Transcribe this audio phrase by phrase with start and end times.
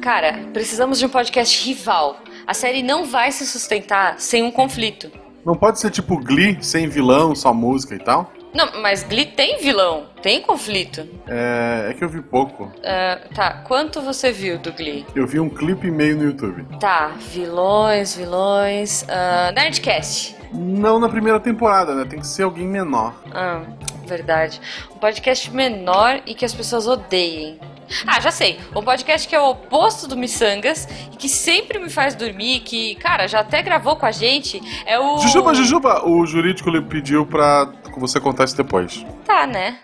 [0.00, 2.16] cara, precisamos de um podcast rival.
[2.46, 5.10] A série não vai se sustentar sem um conflito.
[5.44, 8.32] Não pode ser tipo Glee, sem vilão, só música e tal?
[8.52, 11.06] Não, mas Glee tem vilão, tem conflito.
[11.28, 12.64] É, é que eu vi pouco.
[12.64, 15.06] Uh, tá, quanto você viu do Glee?
[15.14, 16.66] Eu vi um clipe e meio no YouTube.
[16.80, 19.02] Tá, vilões, vilões.
[19.02, 20.36] Uh, Nerdcast.
[20.52, 22.04] Não na primeira temporada, né?
[22.04, 23.14] Tem que ser alguém menor.
[23.32, 23.62] Ah,
[24.04, 24.60] verdade.
[24.92, 27.60] Um podcast menor e que as pessoas odeiem.
[28.06, 28.60] Ah, já sei.
[28.74, 32.94] Um podcast que é o oposto do Missangas e que sempre me faz dormir, que,
[32.96, 35.18] cara, já até gravou com a gente, é o.
[35.18, 36.06] Jujuba, Jujuba!
[36.08, 39.04] O jurídico lhe pediu pra você contar isso depois.
[39.24, 39.78] Tá, né?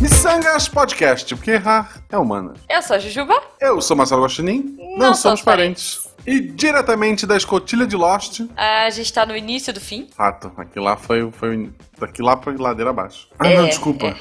[0.00, 2.54] Missangas Podcast, porque errar é humana.
[2.68, 3.34] Eu sou a Jujuba.
[3.60, 4.76] Eu sou Marcelo Guaxinim.
[4.78, 5.94] Não, Não somos parentes.
[5.94, 6.16] parentes.
[6.26, 8.40] E diretamente da escotilha de Lost.
[8.56, 10.08] A gente tá no início do fim.
[10.16, 10.52] Fato.
[10.56, 11.30] Aqui lá foi.
[11.32, 13.28] foi daqui lá foi ladeira abaixo.
[13.38, 14.08] Ah, é, não, desculpa.
[14.08, 14.16] É.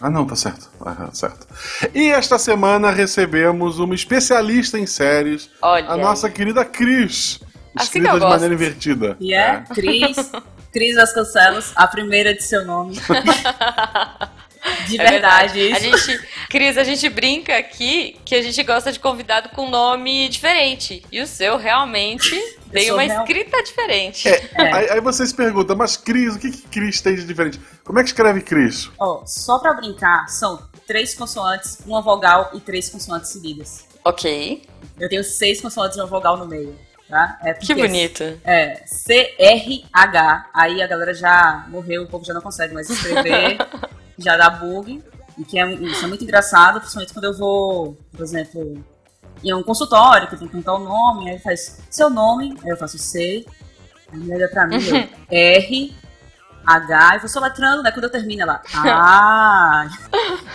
[0.00, 0.70] Ah, não, tá certo.
[0.84, 1.46] Ah, certo.
[1.94, 5.50] E esta semana recebemos uma especialista em séries.
[5.62, 5.88] Olha.
[5.88, 7.40] A nossa querida Cris.
[7.74, 8.30] Assim escrita de gosto.
[8.30, 9.16] maneira invertida.
[9.20, 10.32] E yeah, é, Cris.
[10.72, 12.98] Cris Vasconcelos, a primeira de seu nome.
[14.88, 15.60] De é verdade.
[15.60, 15.76] verdade.
[15.76, 20.28] A gente, Cris, a gente brinca aqui que a gente gosta de convidado com nome
[20.28, 21.02] diferente.
[21.10, 22.30] E o seu realmente
[22.70, 23.22] tem uma real...
[23.22, 24.28] escrita diferente.
[24.28, 24.72] É, é.
[24.72, 27.60] Aí, aí, você se pergunta, mas Cris, o que, que Cris tem de diferente?
[27.84, 28.90] Como é que escreve Cris?
[29.00, 33.86] Oh, só pra brincar, são três consoantes, uma vogal e três consoantes seguidas.
[34.04, 34.62] Ok.
[34.98, 36.76] Eu tenho seis consoantes e uma vogal no meio.
[37.08, 37.38] Tá?
[37.42, 38.24] É que bonito.
[38.44, 40.50] É, C-R-H.
[40.52, 43.58] Aí a galera já morreu, o povo já não consegue mais escrever.
[44.18, 45.02] já dá bug.
[45.38, 48.82] E que é, isso é muito engraçado, principalmente quando eu vou, por exemplo,
[49.44, 52.76] em um consultório, que tenho que contar o nome, aí faz seu nome, aí eu
[52.76, 53.44] faço C,
[54.12, 55.94] aí olha pra mim, eu, R,
[56.66, 57.92] H, e vou soletrando, né?
[57.92, 59.86] Quando eu termino ela, ah,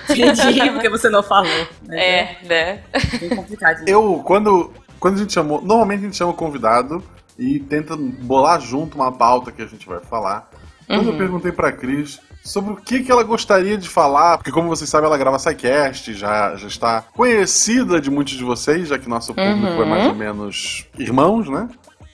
[0.09, 1.67] entendi porque você não falou.
[1.83, 2.03] Né?
[2.03, 2.83] É, né?
[3.19, 3.87] Bem complicado.
[3.87, 7.03] Eu, quando, quando a gente chamou, normalmente a gente chama o convidado
[7.37, 10.49] e tenta bolar junto uma pauta que a gente vai falar.
[10.87, 11.13] Quando uhum.
[11.13, 14.89] eu perguntei pra Cris sobre o que, que ela gostaria de falar, porque como vocês
[14.89, 19.33] sabem, ela grava SciCast, já, já está conhecida de muitos de vocês, já que nosso
[19.33, 19.83] público é uhum.
[19.83, 21.69] é mais ou menos irmãos, né?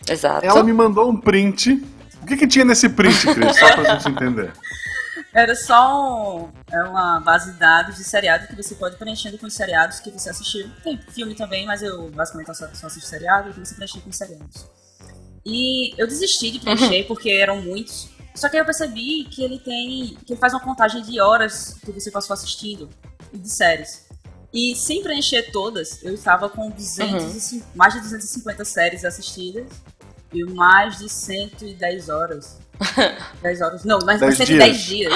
[0.07, 0.45] Exato.
[0.45, 1.83] Ela me mandou um print.
[2.21, 3.57] O que, que tinha nesse print, Cris?
[3.57, 4.53] Só pra gente entender.
[5.33, 9.37] Era só um, é uma base de dados de seriado que você pode ir preenchendo
[9.37, 10.67] com os seriados que você assistiu.
[10.83, 14.17] Tem filme também, mas eu basicamente só, só assisto seriado, que você preenche com os
[14.17, 14.65] seriados.
[15.45, 17.07] E eu desisti de preencher uhum.
[17.07, 18.09] porque eram muitos.
[18.37, 20.15] Só que aí eu percebi que ele tem.
[20.23, 22.87] que ele faz uma contagem de horas que você passou assistindo
[23.33, 24.05] de séries.
[24.53, 27.61] E sem preencher todas, eu estava com 200 uhum.
[27.75, 29.65] mais de 250 séries assistidas
[30.31, 32.59] e mais de 110 horas.
[33.41, 33.83] 10 horas.
[33.83, 34.85] Não, mais de 110 dias.
[34.85, 35.13] dias.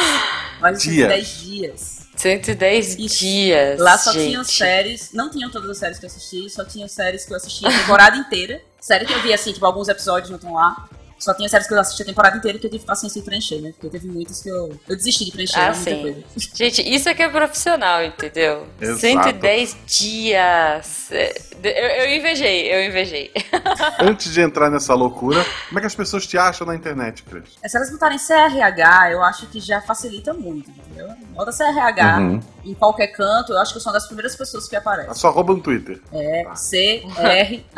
[0.60, 2.08] Mais de 110 dias.
[2.16, 3.80] 110 e dias.
[3.80, 4.30] Lá só gente.
[4.30, 7.38] tinham séries, não tinham todas as séries que eu assisti, só tinham séries que eu
[7.38, 8.62] assisti a temporada inteira.
[8.80, 10.90] Série que eu vi assim, tipo, alguns episódios não estão lá.
[11.22, 13.62] Só tinha séries que eu assisti a temporada inteira que eu tive paciência de preencher,
[13.62, 13.72] né?
[13.74, 15.60] Porque teve muitas que eu, eu desisti de preencher.
[15.60, 16.02] Ah, sim.
[16.02, 16.24] Coisa.
[16.56, 18.66] Gente, isso é que é profissional, entendeu?
[18.82, 19.02] Exato.
[19.02, 21.12] 110 dias.
[21.12, 21.32] É,
[21.64, 23.32] eu, eu invejei, eu invejei.
[24.02, 27.56] Antes de entrar nessa loucura, como é que as pessoas te acham na internet, Cris?
[27.62, 31.08] É, se elas botarem CRH, eu acho que já facilita muito, entendeu?
[31.36, 32.40] Bota CRH uhum.
[32.66, 35.14] em qualquer canto, eu acho que eu sou uma das primeiras pessoas que aparecem.
[35.14, 36.02] Só rouba no Twitter.
[36.12, 36.56] É, tá.
[36.56, 37.72] C-R-H-I-S-L-L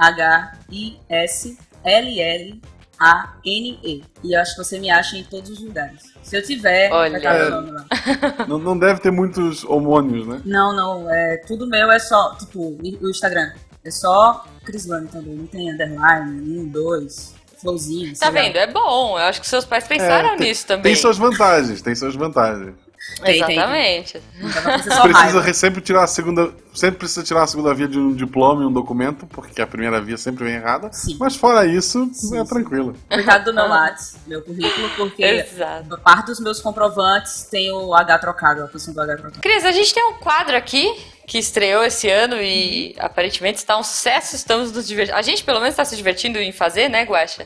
[3.00, 4.04] a-N-E.
[4.24, 6.14] E eu acho que você me acha em todos os lugares.
[6.22, 7.18] Se eu tiver, Olha.
[7.18, 10.42] É, não, não deve ter muitos homônios, né?
[10.46, 11.10] Não, não.
[11.12, 13.52] É, tudo meu é só, tipo, o Instagram.
[13.84, 15.36] É só Crislane também.
[15.36, 18.18] Não tem underline, um, dois, flowzinho.
[18.18, 18.56] Tá vendo?
[18.56, 18.62] Lá.
[18.62, 19.20] É bom.
[19.20, 20.84] Eu acho que seus pais pensaram é, tem, nisso também.
[20.84, 22.76] Tem suas vantagens, tem suas vantagens.
[23.22, 24.14] Tem, Exatamente.
[24.14, 25.14] Tem, tem.
[25.14, 28.66] precisa sempre tirar a segunda, sempre precisa tirar a segunda via de um diploma e
[28.66, 30.92] um documento, porque a primeira via sempre vem errada.
[30.92, 31.18] Sim.
[31.20, 32.96] Mas fora isso, sim, é tranquilo.
[33.10, 35.98] Cuidado do meu Lattes, meu currículo, porque Exato.
[36.00, 39.42] parte dos meus comprovantes tem o H trocado, a posição do H trocado.
[39.42, 40.94] Cris, a gente tem um quadro aqui
[41.28, 44.36] que estreou esse ano e aparentemente está um sucesso.
[44.36, 45.18] Estamos nos divertindo.
[45.18, 47.46] A gente, pelo menos, está se divertindo em fazer, né, Guaxa?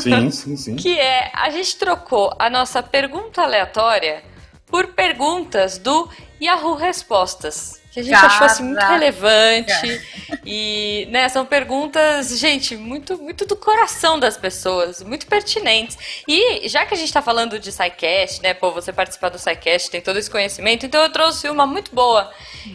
[0.00, 0.76] Sim, sim, sim.
[0.76, 4.22] que é: a gente trocou a nossa pergunta aleatória
[4.66, 6.08] por perguntas do
[6.40, 7.80] Yahoo Respostas.
[7.96, 10.02] Que a gente achou assim muito relevante.
[10.44, 15.96] E, né, são perguntas, gente, muito, muito do coração das pessoas, muito pertinentes.
[16.28, 19.90] E já que a gente está falando de SciCast, né, pô, você participar do SciCast,
[19.90, 22.30] tem todo esse conhecimento, então eu trouxe uma muito boa,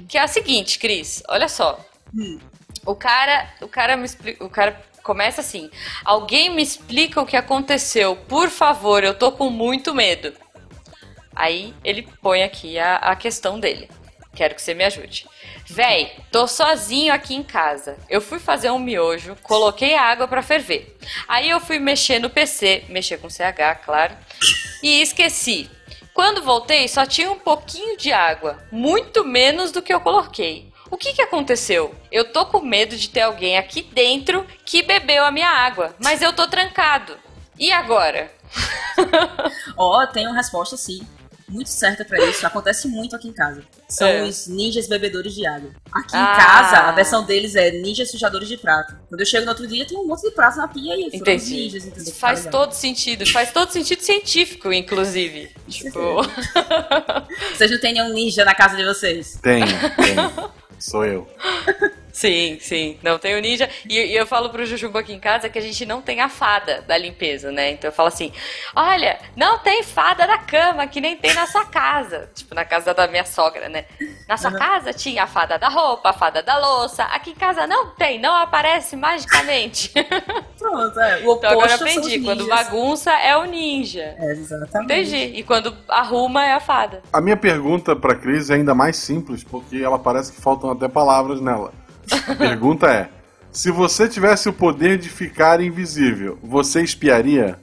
[0.09, 1.79] que é a seguinte, Cris, olha só.
[2.15, 2.39] Hum.
[2.83, 5.69] O cara, o cara me explica, o cara começa assim:
[6.03, 10.33] "Alguém me explica o que aconteceu, por favor, eu tô com muito medo".
[11.36, 13.89] Aí ele põe aqui a, a questão dele.
[14.36, 15.25] quero que você me ajude.
[15.69, 17.98] Véi, tô sozinho aqui em casa.
[18.10, 20.98] Eu fui fazer um miojo, coloquei a água para ferver.
[21.28, 24.16] Aí eu fui mexer no PC, mexer com CH, claro,
[24.83, 25.69] e esqueci.
[26.13, 30.69] Quando voltei, só tinha um pouquinho de água, muito menos do que eu coloquei.
[30.89, 31.95] O que, que aconteceu?
[32.12, 36.22] Eu tô com medo de ter alguém aqui dentro que bebeu a minha água, mas
[36.22, 37.18] eu tô trancado.
[37.57, 38.30] E agora?
[39.77, 41.07] Ó, oh, uma resposta sim
[41.51, 42.45] muito certa para isso.
[42.48, 43.63] Acontece muito aqui em casa.
[43.88, 44.24] São é.
[44.24, 45.69] os ninjas bebedores de água.
[45.92, 46.33] Aqui ah.
[46.33, 48.95] em casa, a versão deles é ninjas sujadores de prato.
[49.09, 51.86] Quando eu chego no outro dia, tem um monte de prato na pia e ninjas.
[51.86, 52.13] Entendeu?
[52.13, 53.25] Faz todo sentido.
[53.30, 55.51] Faz todo sentido científico, inclusive.
[55.68, 56.00] tipo...
[57.53, 59.38] vocês não têm nenhum ninja na casa de vocês?
[59.42, 60.15] Tem, tem.
[60.80, 61.27] Sou eu.
[62.21, 63.00] Sim, sim.
[63.01, 63.68] Não tem o ninja.
[63.89, 66.29] E, e, eu falo pro Jujubo aqui em casa que a gente não tem a
[66.29, 67.71] fada da limpeza, né?
[67.71, 68.31] Então eu falo assim:
[68.75, 72.29] olha, não tem fada da cama, que nem tem na sua casa.
[72.35, 73.85] Tipo, na casa da minha sogra, né?
[74.29, 74.59] Na sua uhum.
[74.59, 77.06] casa tinha a fada da roupa, a fada da louça.
[77.06, 79.91] Aqui em casa não tem, não aparece magicamente.
[80.59, 81.25] Pronto, é.
[81.25, 84.15] O então agora aprendi: quando bagunça é o ninja.
[84.19, 84.83] É, exatamente.
[84.83, 85.39] Entendi.
[85.39, 87.01] E quando arruma é a fada.
[87.12, 90.88] A minha pergunta pra Cris é ainda mais simples, porque ela parece que faltam até
[90.88, 91.81] palavras nela.
[92.27, 93.09] A pergunta é:
[93.51, 97.59] se você tivesse o poder de ficar invisível, você espiaria?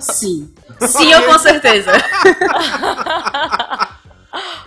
[0.00, 0.52] Sim.
[0.80, 1.92] Sim, eu com certeza.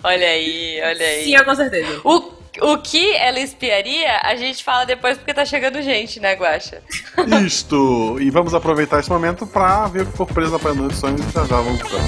[0.04, 1.25] olha aí, olha aí.
[1.25, 2.01] Sim, eu com certeza.
[2.04, 2.31] O,
[2.62, 6.81] o que ela espiaria, a gente fala depois porque tá chegando gente, né, Guaxa?
[7.45, 8.18] Isto!
[8.19, 11.22] E vamos aproveitar esse momento pra ver o que for preso na panela de sonhos
[11.22, 12.00] e já já vamos pra.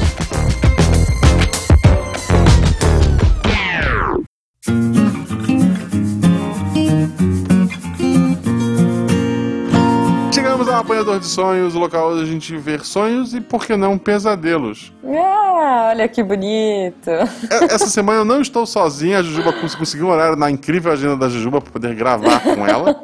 [10.78, 13.98] Ao Apanhador de Sonhos, o local onde a gente vê sonhos e, por que não,
[13.98, 14.94] pesadelos.
[15.04, 17.10] Ah, olha que bonito.
[17.10, 21.18] É, essa semana eu não estou sozinha, a Jujuba conseguiu um horário na incrível agenda
[21.18, 22.96] da Jujuba para poder gravar com ela.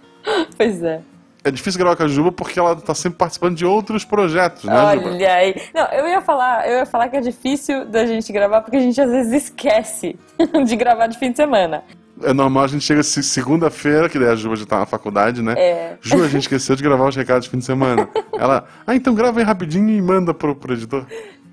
[0.58, 1.00] pois é.
[1.42, 4.78] É difícil gravar com a Juba porque ela tá sempre participando de outros projetos, né,
[4.78, 5.32] Olha Juba?
[5.32, 5.54] aí.
[5.74, 8.80] Não, eu ia falar, eu ia falar que é difícil da gente gravar porque a
[8.80, 10.14] gente às vezes esquece
[10.66, 11.84] de gravar de fim de semana.
[12.24, 15.54] É normal, a gente chega segunda-feira, que daí a Ju já tá na faculdade, né?
[15.56, 15.96] É.
[16.00, 18.08] Ju, a gente esqueceu de gravar os recados de fim de semana.
[18.32, 21.06] Ela, ah, então grava aí rapidinho e manda pro, pro editor.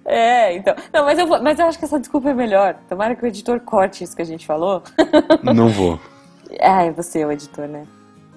[0.06, 0.74] É, então.
[0.94, 2.76] Não, mas eu, vou, mas eu acho que essa desculpa é melhor.
[2.90, 4.84] Tomara que o editor corte isso que a gente falou.
[5.44, 6.00] Não vou.
[6.60, 7.86] Ah, é você o editor, né?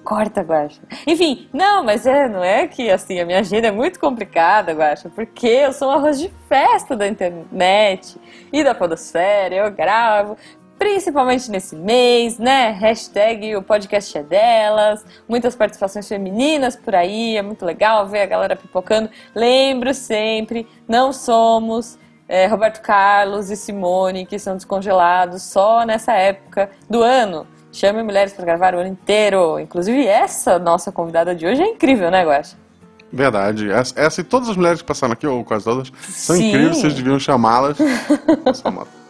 [0.05, 0.81] Corta, Guaxa.
[1.07, 5.09] Enfim, não, mas é, não é que assim, a minha agenda é muito complicada, Guaxa,
[5.09, 8.15] porque eu sou um arroz de festa da internet
[8.53, 10.37] e da podosfera, eu gravo,
[10.77, 12.71] principalmente nesse mês, né?
[12.71, 18.25] Hashtag o podcast é delas, muitas participações femininas por aí, é muito legal ver a
[18.25, 19.09] galera pipocando.
[19.33, 26.69] Lembro sempre, não somos é, Roberto Carlos e Simone que são descongelados só nessa época
[26.89, 27.47] do ano.
[27.71, 29.59] Chame mulheres para gravar o ano inteiro.
[29.59, 32.57] Inclusive, essa nossa convidada de hoje é incrível, né, Guaxa?
[33.11, 33.69] Verdade.
[33.69, 36.49] Essa, essa, e todas as mulheres que passaram aqui, ou quase todas, são Sim.
[36.49, 37.77] incríveis, vocês deviam chamá-las.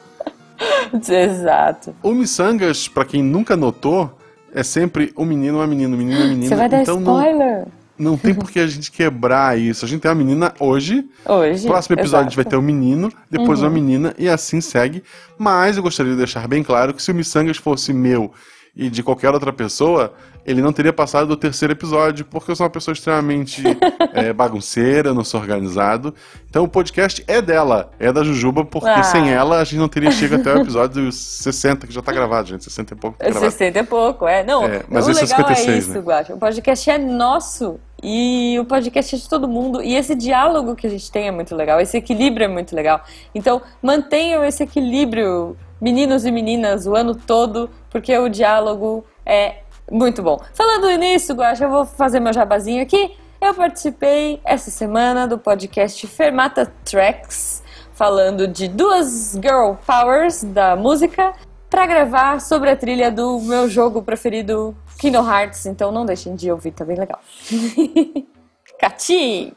[1.10, 1.96] Exato.
[2.02, 4.18] O Missangas, pra quem nunca notou,
[4.54, 6.48] é sempre um menino, uma menina, um menino, uma menina.
[6.48, 7.66] Você vai dar então spoiler?
[7.98, 9.86] Não, não tem por que a gente quebrar isso.
[9.86, 11.10] A gente tem uma menina hoje.
[11.26, 11.68] Hoje.
[11.68, 12.18] Próximo episódio exato.
[12.18, 13.66] a gente vai ter um menino, depois uhum.
[13.66, 15.04] uma menina e assim segue.
[15.38, 18.32] Mas eu gostaria de deixar bem claro que se o Missangas fosse meu
[18.76, 20.14] e de qualquer outra pessoa,
[20.46, 23.64] ele não teria passado do terceiro episódio, porque eu sou uma pessoa extremamente
[24.14, 26.14] é, bagunceira, não sou organizado.
[26.50, 29.04] Então o podcast é dela, é da Jujuba, porque ah.
[29.04, 32.50] sem ela a gente não teria chegado até o episódio 60, que já tá gravado,
[32.50, 32.66] gente.
[32.66, 33.18] 60 e pouco.
[33.18, 34.44] Tá 60 e pouco, é.
[34.44, 36.00] Não, é, mas o esse legal é 56, é isso, né?
[36.00, 36.34] Guacha.
[36.36, 37.80] O podcast é nosso.
[38.04, 39.82] E o podcast é de todo mundo.
[39.82, 41.80] E esse diálogo que a gente tem é muito legal.
[41.80, 43.02] Esse equilíbrio é muito legal.
[43.34, 49.60] Então, mantenham esse equilíbrio meninos e meninas o ano todo, porque o diálogo é
[49.92, 50.40] muito bom.
[50.54, 53.16] Falando nisso, Guaxa, eu vou fazer meu jabazinho aqui.
[53.40, 57.62] Eu participei essa semana do podcast Fermata Tracks,
[57.94, 61.34] falando de duas girl powers da música,
[61.70, 65.66] para gravar sobre a trilha do meu jogo preferido, Kingdom Hearts.
[65.66, 67.20] Então não deixem de ouvir, tá bem legal.
[68.80, 69.54] Cati!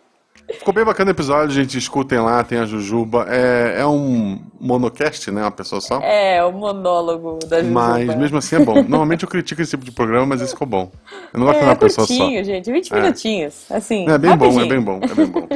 [0.54, 1.76] Ficou bem bacana o episódio, gente.
[1.76, 3.26] Escutem lá, tem a Jujuba.
[3.28, 5.42] É, é um monocast, né?
[5.42, 6.00] Uma pessoa só.
[6.00, 7.80] É, o monólogo da Jujuba.
[7.80, 8.74] Mas mesmo assim é bom.
[8.82, 10.90] Normalmente eu critico esse tipo de programa, mas esse ficou bom.
[11.32, 12.14] Eu não gosto é, de uma pessoa só.
[12.14, 12.72] gente.
[12.72, 13.00] 20 é.
[13.00, 13.70] minutinhos.
[13.70, 14.54] Assim, é bem rapidinho.
[14.54, 15.48] bom, é bem bom, é bem bom.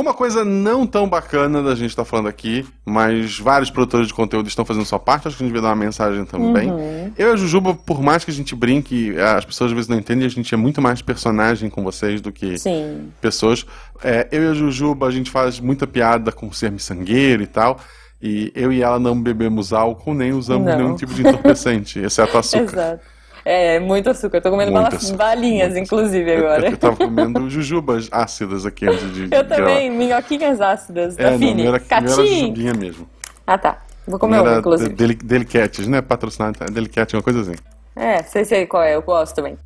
[0.00, 4.14] Uma coisa não tão bacana da gente estar tá falando aqui, mas vários produtores de
[4.14, 6.70] conteúdo estão fazendo sua parte, acho que a gente vai dar uma mensagem também.
[6.70, 7.12] Uhum.
[7.18, 9.98] Eu e a Jujuba, por mais que a gente brinque, as pessoas às vezes não
[9.98, 13.10] entendem, a gente é muito mais personagem com vocês do que Sim.
[13.20, 13.66] pessoas.
[14.02, 17.78] É, eu e a Jujuba, a gente faz muita piada com ser miçangueiro e tal.
[18.22, 20.78] E eu e ela não bebemos álcool nem usamos não.
[20.78, 22.64] nenhum tipo de entorpecente, exceto açúcar.
[22.64, 23.19] Exato.
[23.44, 24.38] É, muito açúcar.
[24.38, 26.66] Eu tô comendo balas, balinhas, muito inclusive, agora.
[26.66, 29.28] Eu, eu tava comendo jujubas ácidas aqui antes de.
[29.34, 31.64] Eu também, minhoquinhas ácidas é, da Fini.
[31.64, 33.08] Não, era, era jujubinha mesmo.
[33.46, 33.78] Ah, tá.
[34.06, 34.94] Vou comer uma, inclusive.
[34.94, 36.00] Del Delicates, né?
[36.00, 36.66] Patrocinado, tá?
[36.66, 37.54] Delicates, uma coisa assim.
[37.96, 39.56] É, sei, sei qual é, eu gosto também.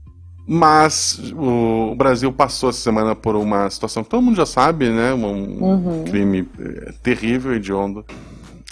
[0.47, 5.15] Mas o Brasil passou essa semana por uma situação que todo mundo já sabe, né?
[5.15, 6.05] Um uhum.
[6.05, 8.05] crime eh, terrível, hediondo.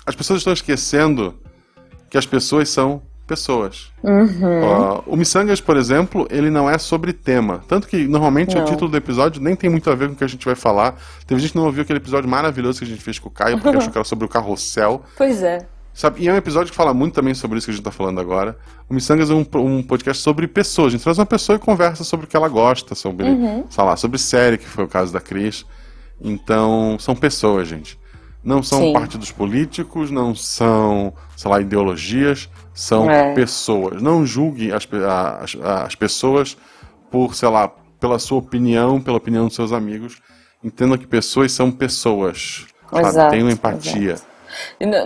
[0.05, 1.35] As pessoas estão esquecendo
[2.11, 3.91] que as pessoas são pessoas.
[4.03, 4.99] Uhum.
[4.99, 7.65] Uh, o Missangas, por exemplo, ele não é sobre tema.
[7.69, 8.63] Tanto que, normalmente, não.
[8.63, 10.55] o título do episódio nem tem muito a ver com o que a gente vai
[10.55, 10.97] falar.
[11.27, 13.59] Teve gente que não ouviu aquele episódio maravilhoso que a gente fez com o Caio,
[13.59, 15.03] porque achou que era sobre o carrossel.
[15.17, 15.67] Pois é.
[15.95, 17.91] Sabe, e é um episódio que fala muito também sobre isso que a gente está
[17.91, 18.57] falando agora.
[18.89, 20.89] O Missangas é um, um, podcast sobre pessoas.
[20.89, 23.65] A gente traz uma pessoa e conversa sobre o que ela gosta, sobre, uhum.
[23.69, 25.67] sei lá, sobre série, que foi o caso da Cris.
[26.21, 27.99] Então, são pessoas, gente.
[28.45, 28.93] Não são Sim.
[28.93, 33.33] partidos políticos, não são, sei lá, ideologias, são é.
[33.35, 34.03] pessoas.
[34.03, 34.89] Não julgue as,
[35.41, 36.57] as, as pessoas
[37.11, 37.71] por, sei lá,
[38.01, 40.21] pela sua opinião, pela opinião dos seus amigos.
[40.63, 42.67] Entenda que pessoas são pessoas.
[42.93, 44.13] Exato, Tenham empatia.
[44.13, 44.33] Exato.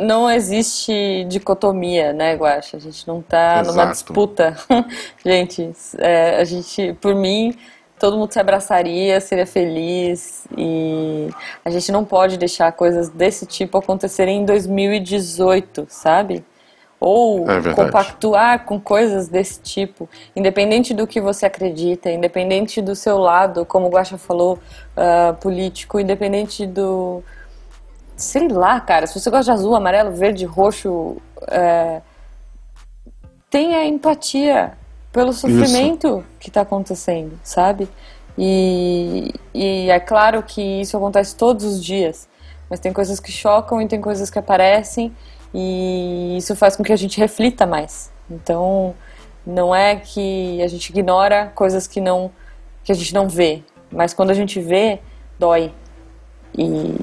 [0.01, 2.77] Não existe dicotomia, né, Guaxa?
[2.77, 4.57] A gente não está numa disputa.
[5.25, 7.55] gente, é, a gente, por mim,
[7.99, 11.29] todo mundo se abraçaria, seria feliz e
[11.65, 16.45] a gente não pode deixar coisas desse tipo acontecerem em 2018, sabe?
[16.99, 23.19] Ou é compactuar com coisas desse tipo, independente do que você acredita, independente do seu
[23.19, 24.59] lado, como o Guaxa falou,
[24.97, 27.23] uh, político, independente do.
[28.17, 32.01] Sei lá, cara, se você gosta de azul, amarelo, verde, roxo, é,
[33.51, 34.73] tenha empatia
[35.17, 36.25] pelo sofrimento isso.
[36.39, 37.89] que está acontecendo, sabe?
[38.37, 42.29] E, e é claro que isso acontece todos os dias,
[42.69, 45.11] mas tem coisas que chocam e tem coisas que aparecem
[45.55, 48.13] e isso faz com que a gente reflita mais.
[48.31, 48.95] Então,
[49.47, 52.31] não é que a gente ignora coisas que não
[52.85, 55.01] que a gente não vê, mas quando a gente vê,
[55.39, 55.73] dói.
[56.57, 56.95] E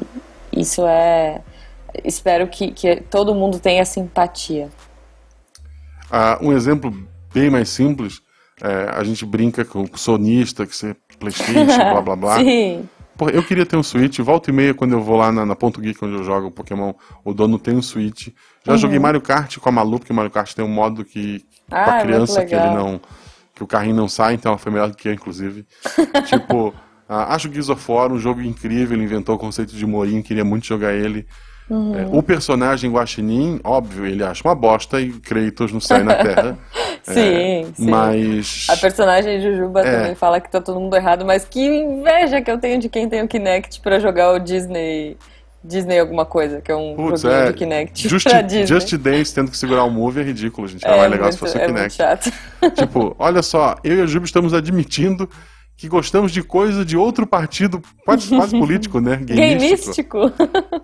[0.55, 1.41] isso é
[2.03, 4.70] espero que, que todo mundo tenha simpatia.
[6.12, 8.21] Ah, um exemplo bem mais simples.
[8.61, 12.39] É, a gente brinca com o sonista, que você Playstation, blá blá blá.
[12.43, 12.87] Sim.
[13.17, 14.19] Porra, eu queria ter um Switch.
[14.19, 16.93] Volta e meia, quando eu vou lá na, na Ponto Geek, onde eu jogo Pokémon,
[17.23, 18.29] o dono tem um Switch.
[18.65, 18.77] Já uhum.
[18.77, 21.45] joguei Mario Kart com a Malu, porque o Mario Kart tem um modo que.
[21.69, 22.99] Ah, pra é criança que ele não.
[23.53, 25.65] que o carrinho não sai, então ela foi melhor do que eu, inclusive.
[26.25, 26.73] tipo, uh,
[27.07, 30.65] acho Gears of War um jogo incrível, ele inventou o conceito de Morim, queria muito
[30.65, 31.27] jogar ele.
[31.70, 31.98] Uhum.
[31.98, 36.58] É, o personagem Guaxinim, óbvio, ele acha uma bosta e Kratos não sai na Terra.
[37.03, 37.89] sim, é, sim.
[37.89, 38.67] Mas.
[38.70, 39.91] A personagem Jujuba é.
[39.91, 43.08] também fala que tá todo mundo errado, mas que inveja que eu tenho de quem
[43.08, 45.17] tem o Kinect para jogar o Disney.
[45.65, 47.48] Disney alguma coisa, que é um Puts, joguinho é.
[47.48, 48.10] de Kinect.
[48.10, 48.27] Just,
[48.67, 50.86] Just Dance tendo que segurar o Move é ridículo, gente.
[50.86, 51.79] Era é mais legal muito, se fosse o Kinect.
[51.79, 52.32] Muito chato.
[52.75, 55.29] Tipo, olha só, eu e a Juba estamos admitindo
[55.75, 59.17] que gostamos de coisa de outro partido, quase, quase político, né?
[59.23, 60.31] Gameístico.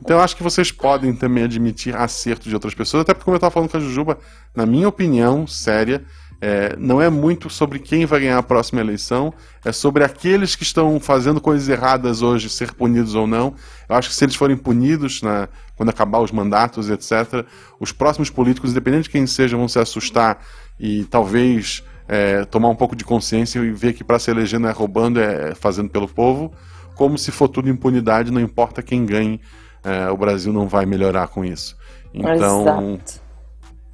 [0.02, 3.36] Então eu acho que vocês podem também admitir acerto de outras pessoas, até porque como
[3.36, 4.18] eu estava falando com a Jujuba,
[4.56, 6.04] na minha opinião, séria,
[6.42, 10.64] é, não é muito sobre quem vai ganhar a próxima eleição, é sobre aqueles que
[10.64, 13.54] estão fazendo coisas erradas hoje ser punidos ou não.
[13.88, 17.46] Eu acho que se eles forem punidos na, quando acabar os mandatos, etc.,
[17.80, 20.40] os próximos políticos, independente de quem seja, vão se assustar
[20.80, 24.68] e talvez é, tomar um pouco de consciência e ver que para se eleger não
[24.68, 26.52] é roubando, é fazendo pelo povo,
[26.96, 29.40] como se for tudo impunidade, não importa quem ganhe,
[29.84, 31.78] é, o Brasil não vai melhorar com isso.
[32.12, 33.00] Então,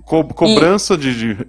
[0.05, 0.98] co cobrança e...
[0.98, 1.48] de, de,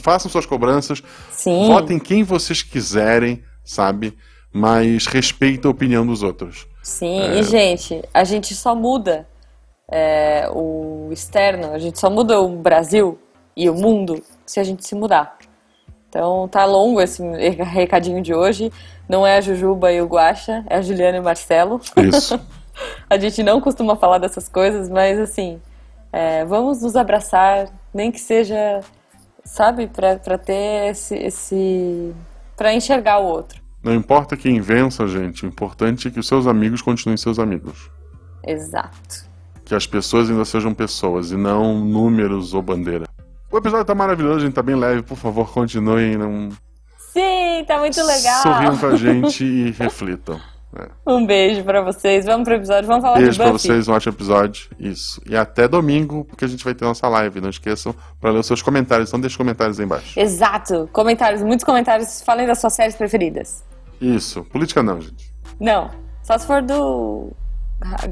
[0.00, 1.68] Façam suas cobranças, Sim.
[1.68, 4.18] votem quem vocês quiserem, sabe?
[4.52, 6.66] Mas respeitem a opinião dos outros.
[6.82, 7.38] Sim, é...
[7.38, 9.28] e gente, a gente só muda
[9.88, 13.18] é, o externo, a gente só muda o Brasil
[13.56, 15.38] e o mundo se a gente se mudar.
[16.08, 17.22] Então tá longo esse
[17.62, 18.72] recadinho de hoje.
[19.08, 21.80] Não é a Jujuba e o Guaxa, é a Juliana e o Marcelo.
[21.96, 22.38] Isso.
[23.08, 25.60] a gente não costuma falar dessas coisas, mas assim,
[26.12, 28.80] é, vamos nos abraçar, nem que seja,
[29.44, 32.14] sabe, para ter esse, esse
[32.56, 33.60] para enxergar o outro.
[33.82, 37.90] Não importa quem vença, gente, o importante é que os seus amigos continuem seus amigos.
[38.44, 39.28] Exato.
[39.64, 43.06] Que as pessoas ainda sejam pessoas e não números ou bandeira.
[43.50, 46.16] O episódio tá maravilhoso, a gente tá bem leve, por favor, continuem.
[46.16, 46.50] Não...
[47.12, 48.42] Sim, tá muito legal.
[48.42, 50.38] Sorriam com a gente e reflitam.
[50.76, 50.88] É.
[51.06, 52.26] Um beijo para vocês.
[52.26, 53.38] Vamos pro episódio, vamos falar beijo de.
[53.38, 54.68] Beijo pra vocês, um ótimo episódio.
[54.78, 55.20] Isso.
[55.26, 57.40] E até domingo, porque a gente vai ter nossa live.
[57.40, 59.08] Não esqueçam para ler os seus comentários.
[59.08, 60.20] Então deixe comentários aí embaixo.
[60.20, 60.88] Exato.
[60.92, 62.20] Comentários, muitos comentários.
[62.20, 63.64] Falem das suas séries preferidas.
[63.98, 64.44] Isso.
[64.44, 65.32] Política não, gente.
[65.58, 65.90] Não.
[66.22, 67.32] Só se for do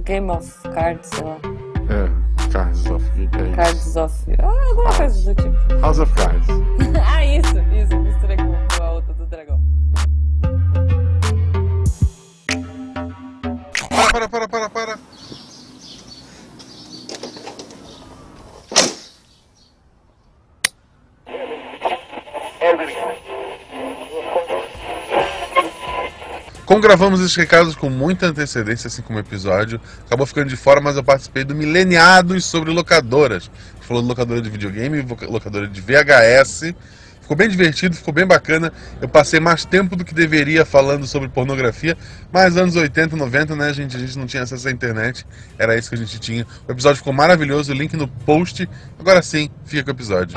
[0.05, 1.37] Game of Cards, sei lá.
[1.91, 2.26] É,
[2.57, 2.85] Cards.
[3.55, 4.15] Cards of.
[4.39, 5.81] Ah, alguma coisa do tipo.
[5.83, 6.47] House of Cards.
[7.05, 9.61] ah, isso, isso, misturei com a outra do dragão.
[13.91, 14.99] Para, para, para, para, para.
[26.77, 30.79] Como gravamos esses recados com muita antecedência, assim como o episódio, acabou ficando de fora,
[30.79, 33.51] mas eu participei do Mileniados sobre locadoras.
[33.81, 36.75] Falou de locadora de videogame, locadora de VHS.
[37.23, 38.71] Ficou bem divertido, ficou bem bacana.
[39.01, 41.97] Eu passei mais tempo do que deveria falando sobre pornografia,
[42.31, 43.97] mas anos 80, 90, né, gente?
[43.97, 45.27] A gente não tinha acesso à internet,
[45.59, 46.47] era isso que a gente tinha.
[46.69, 48.69] O episódio ficou maravilhoso, o link no post.
[48.99, 50.37] Agora sim, fica com o episódio.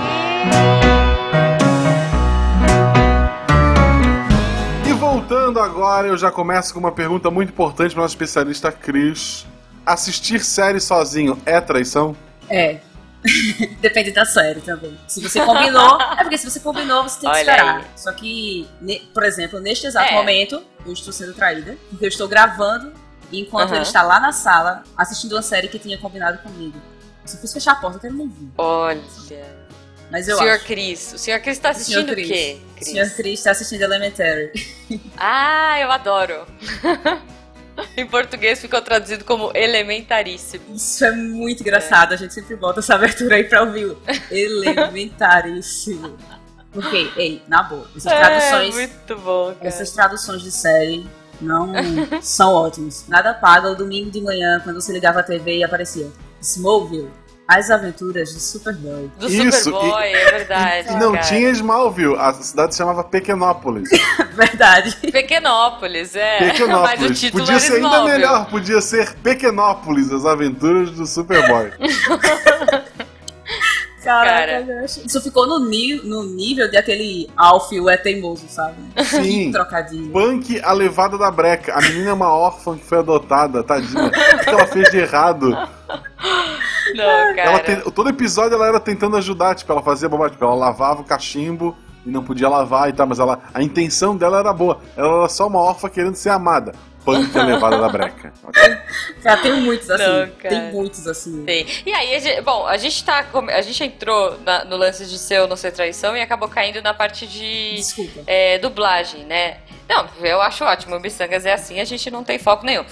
[5.30, 9.46] Voltando agora, eu já começo com uma pergunta muito importante para o nosso especialista Cris.
[9.86, 12.18] Assistir série sozinho é traição?
[12.50, 12.80] É.
[13.80, 14.98] Depende da série também.
[15.08, 17.78] Se você combinou, é porque se você combinou, você tem que Olha esperar.
[17.78, 17.86] Aí.
[17.96, 18.68] Só que,
[19.14, 20.16] por exemplo, neste exato é.
[20.16, 22.92] momento, eu estou sendo traída, porque eu estou gravando
[23.32, 23.76] enquanto uhum.
[23.76, 26.82] ele está lá na sala assistindo uma série que tinha combinado comigo.
[27.24, 28.50] Se eu fosse fechar a porta, eu quero nem vir.
[28.58, 29.00] Olha.
[30.12, 30.66] Mas eu Senhor acho.
[30.66, 31.14] Cris.
[31.14, 32.60] O Senhor Cris está assistindo o, o quê?
[32.76, 32.88] Cris?
[32.88, 34.52] O Senhor Cris está assistindo Elementary.
[35.18, 36.48] Ah, eu adoro.
[37.96, 40.76] em português ficou traduzido como elementaríssimo.
[40.76, 42.12] Isso é muito engraçado.
[42.12, 42.16] É.
[42.16, 43.96] A gente sempre volta essa abertura aí pra ouvir.
[44.32, 46.18] Elementaríssimo.
[46.72, 48.76] Porque, ei, na boa, essas é, traduções.
[48.76, 49.68] Muito bom, cara.
[49.68, 51.06] Essas traduções de série
[51.42, 51.72] não
[52.22, 53.06] são ótimas.
[53.08, 56.08] Nada paga o domingo de manhã, quando você ligava a TV e aparecia
[56.42, 57.10] Smallville.
[57.50, 59.10] As Aventuras do Superboy.
[59.18, 60.94] Do Isso, Superboy, e, é verdade.
[60.94, 61.26] E não cara.
[61.26, 63.90] tinha Smallville, a cidade se chamava Pequenópolis.
[64.38, 64.96] verdade.
[65.12, 66.52] Pequenópolis, é.
[66.52, 67.00] Pequenópolis.
[67.00, 71.72] Mas o título podia ser ainda melhor, podia ser Pequenópolis, As Aventuras do Superboy.
[74.04, 74.86] Caraca, Cara.
[74.86, 78.76] Isso ficou no, no nível de aquele Alf, o é teimoso, sabe?
[79.06, 79.52] Sim.
[79.52, 80.12] Trocadilho.
[80.12, 81.74] Punk, a levada da breca.
[81.74, 84.06] A menina é uma órfã que foi adotada, tadinha.
[84.06, 85.58] O que ela fez de errado?
[86.94, 87.42] Não, cara.
[87.42, 87.92] Ela te...
[87.92, 91.78] Todo episódio ela era tentando ajudar, tipo, ela fazia bobagem, tipo, ela lavava o cachimbo
[92.06, 94.82] e não podia lavar e tal, mas ela, a intenção dela era boa.
[94.96, 96.74] Ela era só uma órfã querendo ser amada.
[97.04, 98.34] Punk levada da breca.
[98.50, 98.78] Okay?
[99.22, 100.04] Cara, tem muitos assim.
[100.04, 101.46] Não, tem muitos assim.
[101.46, 101.66] Tem.
[101.86, 103.26] E aí, a gente, bom, a gente tá.
[103.54, 106.82] A gente entrou na, no lance de ser ou não ser traição e acabou caindo
[106.82, 108.22] na parte de Desculpa.
[108.26, 109.58] É, dublagem, né?
[109.88, 110.96] Não, eu acho ótimo.
[110.96, 112.86] O Missangas é assim, a gente não tem foco nenhum.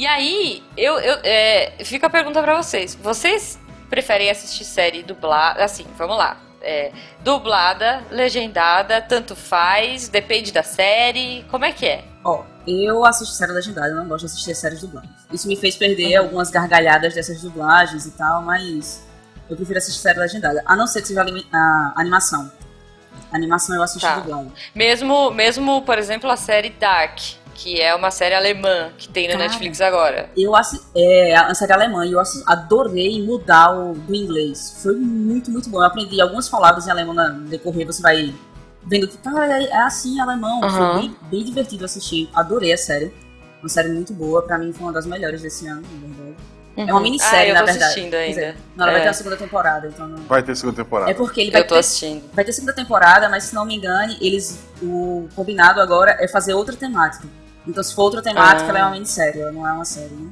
[0.00, 2.94] E aí, eu, eu é, fica a pergunta para vocês.
[2.94, 3.58] Vocês
[3.90, 5.62] preferem assistir série dublada?
[5.62, 6.40] Assim, vamos lá.
[6.62, 6.90] É,
[7.22, 11.44] dublada, legendada, tanto faz, depende da série.
[11.50, 12.04] Como é que é?
[12.24, 15.10] Ó, eu assisto série legendada, eu não gosto de assistir séries dubladas.
[15.30, 16.24] Isso me fez perder uhum.
[16.24, 19.06] algumas gargalhadas dessas dublagens e tal, mas
[19.50, 20.62] eu prefiro assistir série legendada.
[20.64, 22.50] A não ser que seja a animação.
[23.30, 24.18] A animação eu assisto tá.
[24.18, 24.50] dublada.
[24.74, 27.20] Mesmo, mesmo, por exemplo, a série Dark
[27.54, 30.30] que é uma série alemã que tem na Cara, Netflix agora.
[30.36, 30.52] Eu
[30.94, 34.80] é a série alemã e eu adorei mudar o do inglês.
[34.82, 35.78] Foi muito, muito bom.
[35.78, 38.34] Eu aprendi algumas palavras em alemão no decorrer, você vai
[38.82, 40.60] vendo que, cara, é, é assim alemão.
[40.60, 40.70] Uhum.
[40.70, 42.28] Foi bem, bem, divertido assistir.
[42.34, 43.12] Adorei a série.
[43.60, 46.36] Uma série muito boa, pra mim foi uma das melhores desse ano, na verdade.
[46.76, 46.88] Uhum.
[46.88, 47.84] É uma minissérie, ah, na verdade.
[47.84, 48.40] assistindo ainda.
[48.40, 48.94] Dizer, não, ela é.
[48.94, 50.18] vai ter a segunda temporada, então não...
[50.24, 51.10] Vai ter segunda temporada.
[51.10, 52.22] É porque ele vai eu tô ter, assistindo.
[52.32, 56.54] Vai ter segunda temporada, mas se não me engane, eles o combinado agora é fazer
[56.54, 57.26] outra temática.
[57.66, 58.68] Então, se for outra temática, ah.
[58.70, 60.30] ela é uma minissérie, ela não é uma série, né?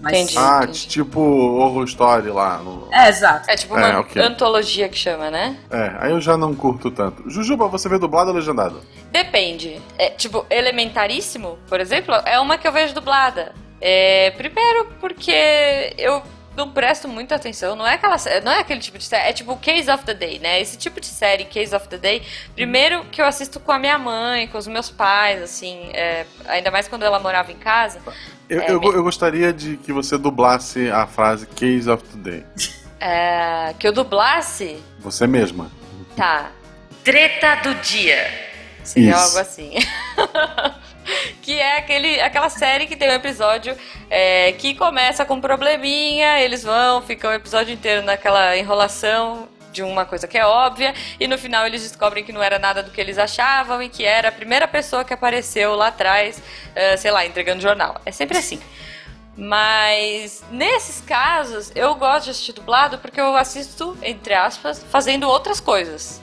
[0.00, 0.88] Mas, entendi, ah, entendi.
[0.88, 2.58] tipo Horror Story lá.
[2.58, 2.88] No...
[2.92, 3.50] É, exato.
[3.50, 4.22] É tipo uma é, okay.
[4.22, 5.56] antologia que chama, né?
[5.70, 7.28] É, aí eu já não curto tanto.
[7.30, 8.82] Jujuba, você vê dublado ou legendado?
[9.10, 9.80] Depende.
[9.96, 13.54] É, tipo, Elementaríssimo, por exemplo, é uma que eu vejo dublada.
[13.80, 16.22] É, primeiro porque eu
[16.56, 17.76] não presto muita atenção.
[17.76, 19.28] Não é, aquela, não é aquele tipo de série.
[19.28, 20.60] É tipo Case of the Day, né?
[20.60, 22.22] Esse tipo de série, Case of the Day.
[22.54, 25.90] Primeiro que eu assisto com a minha mãe, com os meus pais, assim.
[25.92, 28.00] É, ainda mais quando ela morava em casa.
[28.48, 32.44] Eu, é, eu, eu, gostaria de que você dublasse a frase Case of the Day.
[32.98, 34.82] É, que eu dublasse?
[35.00, 35.70] Você mesma.
[36.16, 36.50] Tá.
[37.04, 38.46] Treta do dia.
[38.82, 39.20] Seria Isso.
[39.20, 39.74] algo assim.
[41.42, 43.76] que é aquele, aquela série que tem um episódio
[44.10, 49.82] é, que começa com um probleminha, eles vão, ficam o episódio inteiro naquela enrolação de
[49.82, 52.90] uma coisa que é óbvia, e no final eles descobrem que não era nada do
[52.90, 57.10] que eles achavam e que era a primeira pessoa que apareceu lá atrás, uh, sei
[57.10, 58.00] lá, entregando jornal.
[58.06, 58.58] É sempre assim.
[59.36, 65.60] Mas nesses casos eu gosto de assistir dublado porque eu assisto, entre aspas, fazendo outras
[65.60, 66.22] coisas.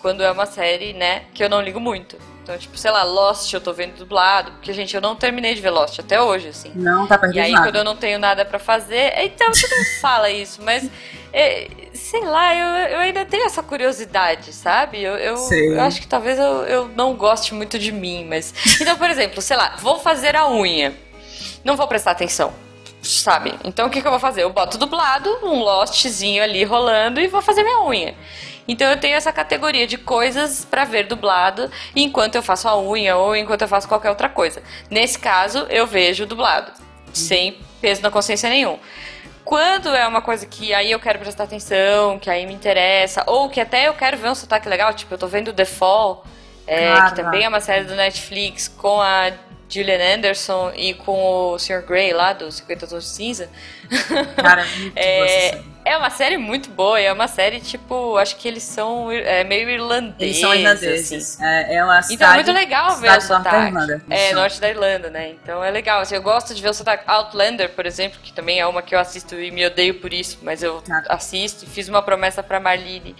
[0.00, 2.18] Quando é uma série, né, que eu não ligo muito.
[2.50, 5.60] Então, tipo, sei lá, Lost eu tô vendo dublado, porque, gente, eu não terminei de
[5.60, 6.72] ver Lost até hoje, assim.
[6.74, 7.66] Não, tá perdendo E aí, nada.
[7.66, 10.90] quando eu não tenho nada pra fazer, então todo mundo fala isso, mas
[11.32, 15.00] é, sei lá, eu, eu ainda tenho essa curiosidade, sabe?
[15.00, 18.52] Eu, eu, eu acho que talvez eu, eu não goste muito de mim, mas.
[18.80, 20.92] Então, por exemplo, sei lá, vou fazer a unha.
[21.62, 22.52] Não vou prestar atenção.
[23.00, 23.54] Sabe?
[23.64, 24.42] Então o que, que eu vou fazer?
[24.42, 28.14] Eu boto dublado, um lostzinho ali rolando e vou fazer minha unha.
[28.66, 33.16] Então eu tenho essa categoria de coisas pra ver dublado enquanto eu faço a unha
[33.16, 34.62] ou enquanto eu faço qualquer outra coisa.
[34.90, 36.72] Nesse caso, eu vejo dublado,
[37.12, 38.78] sem peso na consciência nenhum.
[39.44, 43.48] Quando é uma coisa que aí eu quero prestar atenção, que aí me interessa, ou
[43.48, 46.24] que até eu quero ver um sotaque legal, tipo, eu tô vendo The Fall,
[46.66, 49.32] é, que também é uma série do Netflix com a
[49.68, 51.82] Gillian Anderson e com o Sr.
[51.86, 53.50] Grey lá do 50 Tons de Cinza.
[54.36, 59.10] Cara, é É, uma série muito boa, é uma série tipo, acho que eles são
[59.10, 60.14] é, meio irlandeses.
[60.20, 61.12] Eles são irlandeses.
[61.38, 61.44] assim.
[61.44, 63.66] É, é uma cidade, Então é muito legal ver o da sotaque.
[63.66, 64.02] Irlanda.
[64.10, 65.30] É, norte da Irlanda, né?
[65.30, 66.00] Então é legal.
[66.00, 67.04] Assim, eu gosto de ver o sotaque.
[67.06, 70.38] Outlander, por exemplo, que também é uma que eu assisto e me odeio por isso,
[70.42, 71.02] mas eu Tá.
[71.08, 71.66] assisto.
[71.66, 73.16] Fiz uma promessa pra Marlene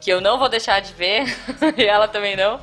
[0.00, 1.24] que eu não vou deixar de ver,
[1.78, 2.60] e ela também não.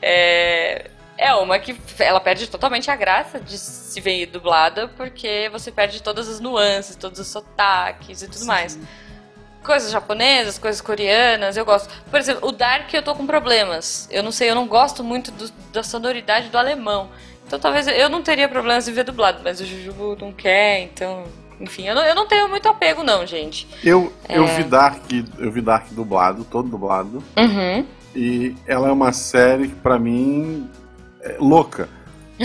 [0.00, 0.86] É,
[1.20, 6.02] é uma que ela perde totalmente a graça de se ver dublada, porque você perde
[6.02, 8.46] todas as nuances, todos os sotaques e tudo Sim.
[8.46, 8.78] mais
[9.62, 11.88] coisas japonesas, coisas coreanas, eu gosto.
[12.10, 14.08] Por exemplo, o Dark eu tô com problemas.
[14.10, 17.10] Eu não sei, eu não gosto muito do- da sonoridade do alemão.
[17.46, 21.24] Então talvez eu não teria problemas em ver dublado, mas o Jujubu não quer, então.
[21.60, 23.68] Enfim, eu não, eu não tenho muito apego, não, gente.
[23.84, 24.54] Eu, eu É.
[24.56, 25.02] vi Dark,
[25.38, 27.22] eu vi Dark dublado, todo dublado.
[27.36, 27.84] Uhum.
[28.16, 30.70] E ela é uma série que pra mim
[31.22, 31.88] é louca.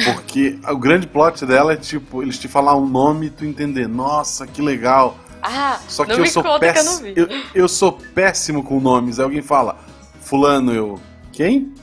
[0.04, 3.88] Porque o grande plot dela é tipo, eles te falar um nome e tu entender,
[3.88, 5.18] nossa, que legal.
[5.42, 7.00] Ah, Só que não eu me sou que eu não péssimo.
[7.02, 7.14] vi.
[7.16, 9.20] Eu, eu sou péssimo com nomes.
[9.20, 9.78] Aí alguém fala,
[10.22, 11.00] fulano, eu.
[11.32, 11.74] Quem?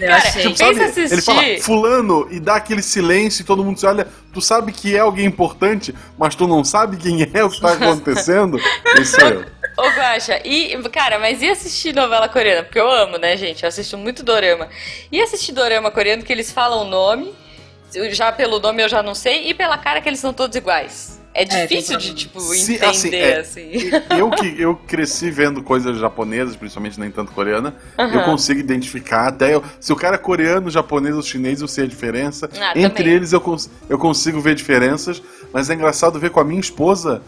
[0.00, 0.78] Eu Cara, tipo, Pensa Sabe?
[0.80, 1.22] Ele assistir.
[1.22, 4.06] fala fulano e dá aquele silêncio e todo mundo se olha.
[4.32, 7.72] Tu sabe que é alguém importante, mas tu não sabe quem é o que tá
[7.74, 8.58] acontecendo.
[9.04, 9.44] Sou eu.
[9.82, 12.62] Ô, Guaxa, e, cara, mas e assistir novela coreana?
[12.62, 13.62] Porque eu amo, né, gente?
[13.62, 14.68] Eu assisto muito dorama.
[15.10, 17.34] E assistir dorama coreano que eles falam o nome,
[17.94, 20.56] eu já pelo nome eu já não sei, e pela cara que eles são todos
[20.56, 21.20] iguais.
[21.34, 22.14] É tem difícil problema.
[22.14, 23.90] de, tipo, Se- entender, assim, é, assim.
[24.18, 28.22] Eu que eu cresci vendo coisas japonesas, principalmente nem tanto coreana, eu Aham.
[28.22, 31.88] consigo identificar até eu- se o cara é coreano, japonês ou chinês, eu sei a
[31.88, 32.50] diferença.
[32.60, 33.14] Ah, Entre também.
[33.14, 35.22] eles eu, cons- eu consigo ver diferenças,
[35.54, 37.22] mas é engraçado ver com a minha esposa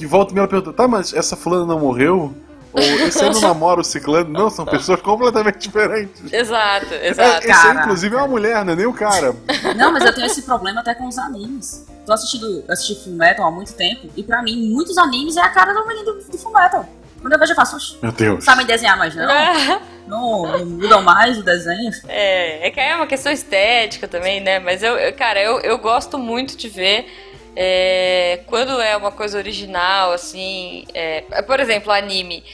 [0.00, 2.34] que volta e meia pergunta: "Tá, mas essa fulana não morreu?"
[2.72, 4.30] Ou esse aí não namora o ciclano?
[4.30, 6.32] Não, são pessoas completamente diferentes.
[6.32, 7.46] Exato, É, exato.
[7.48, 9.34] esse aí, inclusive, é uma mulher, não é nem o cara.
[9.76, 11.84] Não, mas eu tenho esse problema até com os animes.
[12.06, 15.48] Tô assistindo, assisti Full Metal há muito tempo, e pra mim, muitos animes é a
[15.48, 16.88] cara do menino do, do Full Metal.
[17.20, 18.44] Quando eu vejo, eu faço, "Oxe, Meu Deus.
[18.44, 19.26] sabem desenhar mais não?
[20.10, 21.92] Não, não mudam mais o desenho?
[22.08, 24.58] É, é que é uma questão estética também, né?
[24.58, 27.06] Mas eu, eu- cara, eu, eu gosto muito de ver
[27.56, 30.84] é, quando é uma coisa original, assim.
[30.94, 32.44] é, por exemplo, anime.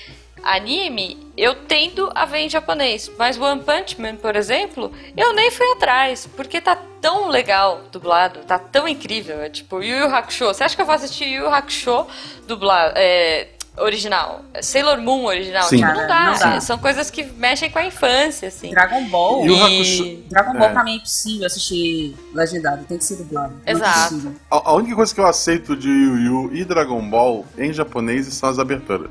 [0.42, 5.50] Anime, eu tendo a ver em japonês, mas One Punch Man, por exemplo, eu nem
[5.50, 9.40] fui atrás, porque tá tão legal dublado, tá tão incrível.
[9.40, 10.46] É tipo, Yu Yu Hakusho.
[10.46, 12.06] Você acha que eu vou assistir Yu Yu Hakusho
[12.46, 14.42] dublado, é, original?
[14.62, 15.64] Sailor Moon original?
[15.64, 15.76] Sim.
[15.76, 16.06] Tipo, não dá.
[16.08, 16.60] Cara, não dá.
[16.60, 18.70] São coisas que mexem com a infância, assim.
[18.70, 19.46] Dragon Ball.
[19.46, 20.72] E Hakusho- Dragon Ball É.
[20.72, 23.52] pra mim é impossível assistir legendado, tem que ser dublado.
[23.64, 24.34] É Exato.
[24.50, 28.26] A, a única coisa que eu aceito de Yu Yu e Dragon Ball em japonês
[28.34, 29.10] são as aberturas.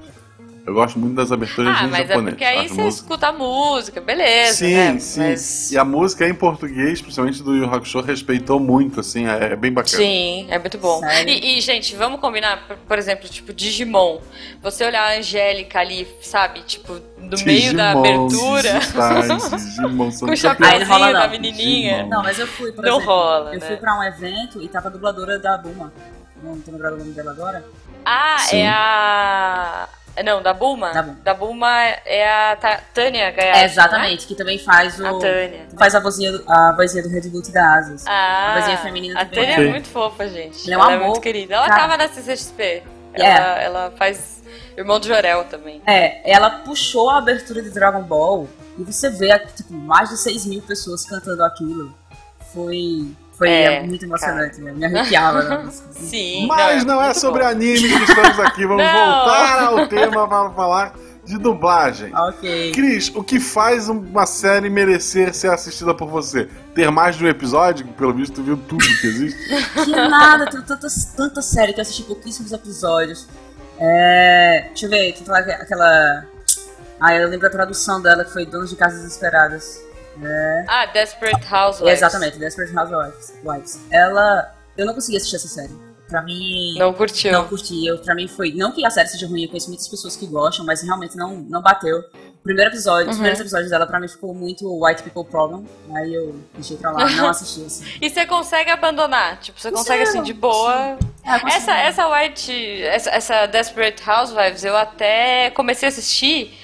[0.65, 2.30] Eu gosto muito das aberturas Ah, em mas é japonês.
[2.34, 4.97] porque aí você música- escuta a música, beleza, Sim, né?
[4.99, 5.19] sim.
[5.19, 9.56] Mas- E a música em português, principalmente do Yu Hakusho, respeitou muito, assim, é, é
[9.56, 9.95] bem bacana.
[9.97, 11.01] Sim, é muito bom.
[11.28, 14.21] E, e, gente, vamos combinar, por, exemplo, tipo, Digimon.
[14.63, 16.62] Você olhar a Angélica ali, sabe?
[16.63, 18.80] Tipo, no meio da Digimon, abertura.
[18.80, 19.28] digitais,
[19.75, 21.30] Digimon, são Com o chapéuzinho da não.
[21.30, 21.91] menininha.
[21.97, 22.10] Digimon.
[22.10, 23.67] Não, mas eu fui, por Não exemplo, rola, eu né?
[23.67, 25.93] fui pra um evento e tava a dubladora da Buma.
[26.41, 27.63] Não tô lembrado o nome dela agora.
[28.04, 28.62] Ah, Sim.
[28.62, 29.88] é a.
[30.23, 30.91] Não, da Bulma?
[31.23, 31.69] Da Bulma.
[32.06, 33.60] é a Ta- Tânia Gaiato.
[33.60, 35.04] É, exatamente, que também faz o.
[35.04, 35.10] né?
[35.10, 35.67] A Tânia.
[35.78, 38.06] Faz a vozinha, do- a vozinha do Red Boot da Asas.
[38.08, 39.69] Ah, A vozinha feminina a também Tânia é.
[39.71, 40.71] muito fofa, gente.
[40.71, 41.08] Ela é um ela é amor.
[41.10, 41.56] muito querida.
[41.56, 41.82] Ela Cara.
[41.82, 42.84] tava na CCXP.
[43.13, 43.21] É.
[43.23, 44.43] Ela, ela faz
[44.78, 45.82] irmão do Jorel também.
[45.88, 48.47] É, ela puxou a abertura de Dragon Ball
[48.78, 51.93] e você vê, tipo, mais de 6 mil pessoas cantando aquilo.
[52.54, 53.08] Foi.
[53.38, 54.71] Foi É, muito emocionante, né?
[54.71, 55.43] me arrepiava.
[55.43, 55.69] né?
[55.91, 56.48] Sim.
[56.48, 57.50] Mas não é muito sobre bom.
[57.50, 58.65] anime que estamos aqui.
[58.65, 58.93] Vamos Não.
[58.93, 60.93] voltar ao tema para falar
[61.26, 62.15] de dublagem.
[62.15, 62.71] ok.
[62.71, 66.48] Cris, o que faz uma série merecer ser assistida por você?
[66.76, 67.86] Ter mais de um episódio?
[67.88, 69.39] Pelo visto, tu viu tudo que existe.
[69.84, 73.28] Que nada, tem tanta, tanta série que eu assisti pouquíssimos episódios.
[73.80, 76.26] É, deixa eu ver, tem aquela- aquela.
[77.02, 79.82] Ah, eu lembro a tradução dela, que foi Donos de Casas Desesperadas.
[80.23, 80.65] É.
[80.67, 81.99] Ah, Desperate Housewives.
[81.99, 83.80] Exatamente, Desperate Housewives.
[83.91, 84.54] Ela...
[84.78, 85.73] Eu não consegui assistir essa série.
[86.08, 86.78] Pra mim.
[86.78, 87.32] Não curtiu.
[87.32, 87.86] Não curti.
[87.86, 88.54] Eu, pra mim foi.
[88.54, 91.36] Não que a série seja ruim, eu conheço muitas pessoas que gostam, mas realmente não,
[91.38, 91.97] não bateu.
[91.99, 93.10] O primeiro episódio, uhum.
[93.10, 95.65] os primeiros episódios dela pra mim ficou muito White People Problem.
[95.95, 97.86] Aí eu deixei pra lá, não assisti assim.
[97.99, 99.39] e você consegue abandonar?
[99.39, 100.99] Tipo, você consegue assim, de boa.
[101.23, 102.84] É, essa, essa White.
[102.84, 106.56] Essa, essa Desperate Housewives, eu até comecei a assistir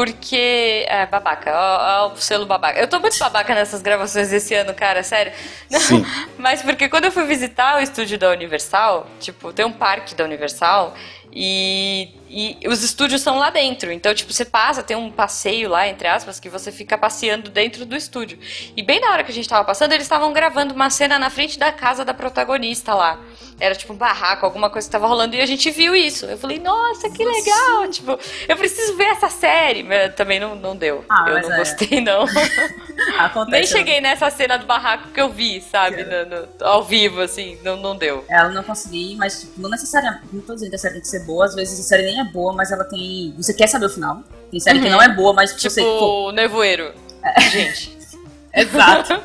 [0.00, 0.86] porque.
[0.88, 2.80] É, babaca, ó, ó, o selo babaca.
[2.80, 5.30] Eu tô muito babaca nessas gravações desse ano, cara, sério.
[5.68, 6.06] Sim.
[6.38, 10.24] Mas porque quando eu fui visitar o estúdio da Universal, tipo, tem um parque da
[10.24, 10.94] Universal
[11.32, 13.92] e, e os estúdios são lá dentro.
[13.92, 17.86] Então, tipo, você passa, tem um passeio lá, entre aspas, que você fica passeando dentro
[17.86, 18.38] do estúdio.
[18.76, 21.30] E bem na hora que a gente tava passando, eles estavam gravando uma cena na
[21.30, 23.20] frente da casa da protagonista lá.
[23.60, 26.26] Era tipo um barraco, alguma coisa que tava rolando, e a gente viu isso.
[26.26, 27.88] Eu falei, nossa, que legal!
[27.90, 29.82] Tipo, eu preciso ver essa série.
[29.82, 31.04] Mas também não, não deu.
[31.08, 31.58] Ah, eu não é.
[31.58, 32.24] gostei, não.
[33.48, 36.04] Nem cheguei nessa cena do barraco que eu vi, sabe?
[36.04, 38.24] No, no, ao vivo, assim, não, não deu.
[38.28, 40.26] Ela não consegui, mas tipo, não necessariamente.
[40.32, 42.20] Não tô dizendo que a série tem que ser boa, às vezes a série nem
[42.20, 43.34] é boa, mas ela tem.
[43.36, 44.22] Você quer saber o final.
[44.50, 44.84] Tem série uhum.
[44.84, 45.80] que não é boa, mas tipo, você.
[45.80, 46.92] Tipo, Nevoeiro.
[47.22, 47.40] É.
[47.40, 47.98] Gente.
[48.54, 49.20] Exato.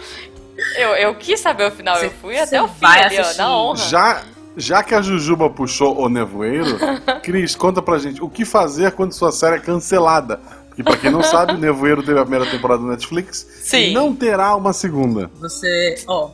[0.77, 3.58] Eu, eu quis saber o final, você, eu fui até o fim ali, ó, na
[3.58, 3.77] honra.
[3.77, 4.23] Já,
[4.55, 6.77] já que a Jujuba puxou o Nevoeiro,
[7.21, 10.39] Cris, conta pra gente o que fazer quando sua série é cancelada.
[10.67, 13.77] Porque pra quem não sabe, o Nevoeiro teve a primeira temporada do Netflix Sim.
[13.77, 15.29] e não terá uma segunda.
[15.36, 16.03] Você.
[16.08, 16.31] Ó, oh,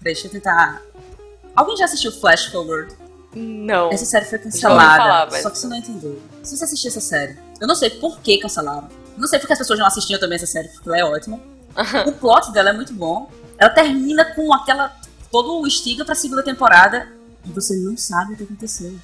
[0.00, 0.82] deixa eu tentar.
[1.56, 2.94] Alguém já assistiu Flash Forward?
[3.34, 3.90] Não.
[3.90, 5.02] Essa série foi cancelada.
[5.02, 5.42] Falar, mas...
[5.42, 6.20] Só que você não entendeu.
[6.42, 8.88] Se você assistir essa série, eu não sei por que cancelaram.
[9.16, 11.40] Não sei porque as pessoas não assistiam também essa série, porque ela é ótima.
[12.06, 13.30] o plot dela é muito bom.
[13.58, 14.96] Ela termina com aquela.
[15.30, 17.08] todo o estiga pra segunda temporada.
[17.44, 18.94] E você não sabe o que aconteceu.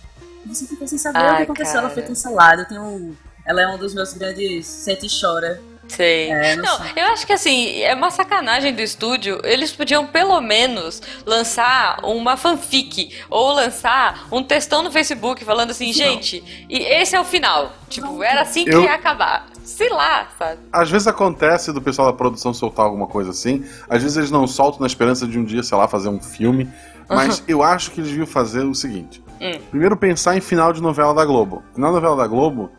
[0.47, 1.75] Você fica sem saber o que aconteceu.
[1.75, 1.87] Cara.
[1.87, 2.63] Ela foi cancelada.
[2.63, 3.17] Eu tenho.
[3.47, 6.31] Ela é um dos meus grandes sente e chora Sei.
[6.31, 9.41] É, não, não eu acho que assim, é uma sacanagem do estúdio.
[9.45, 15.93] Eles podiam pelo menos lançar uma fanfic ou lançar um textão no Facebook falando assim,
[15.93, 17.73] gente, e esse é o final.
[17.89, 18.83] Tipo, era assim que eu...
[18.83, 19.47] ia acabar.
[19.65, 20.61] Sei lá, sabe?
[20.71, 23.65] Às vezes acontece do pessoal da produção soltar alguma coisa assim.
[23.89, 26.69] Às vezes eles não soltam na esperança de um dia, sei lá, fazer um filme.
[27.09, 27.45] Mas uhum.
[27.49, 29.59] eu acho que eles deviam fazer o seguinte: hum.
[29.71, 31.63] primeiro pensar em final de novela da Globo.
[31.75, 32.71] Final de novela da Globo,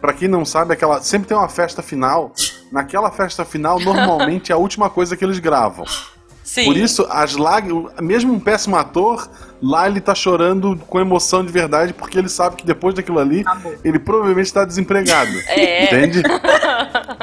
[0.00, 2.32] Pra quem não sabe, aquela sempre tem uma festa final.
[2.70, 5.84] Naquela festa final, normalmente é a última coisa que eles gravam.
[6.44, 6.64] Sim.
[6.64, 9.28] Por isso, as lágrimas, mesmo um péssimo ator,
[9.60, 13.42] lá ele tá chorando com emoção de verdade, porque ele sabe que depois daquilo ali,
[13.46, 13.78] Amor.
[13.84, 15.30] ele provavelmente está desempregado.
[15.46, 15.84] É.
[15.84, 16.22] Entende?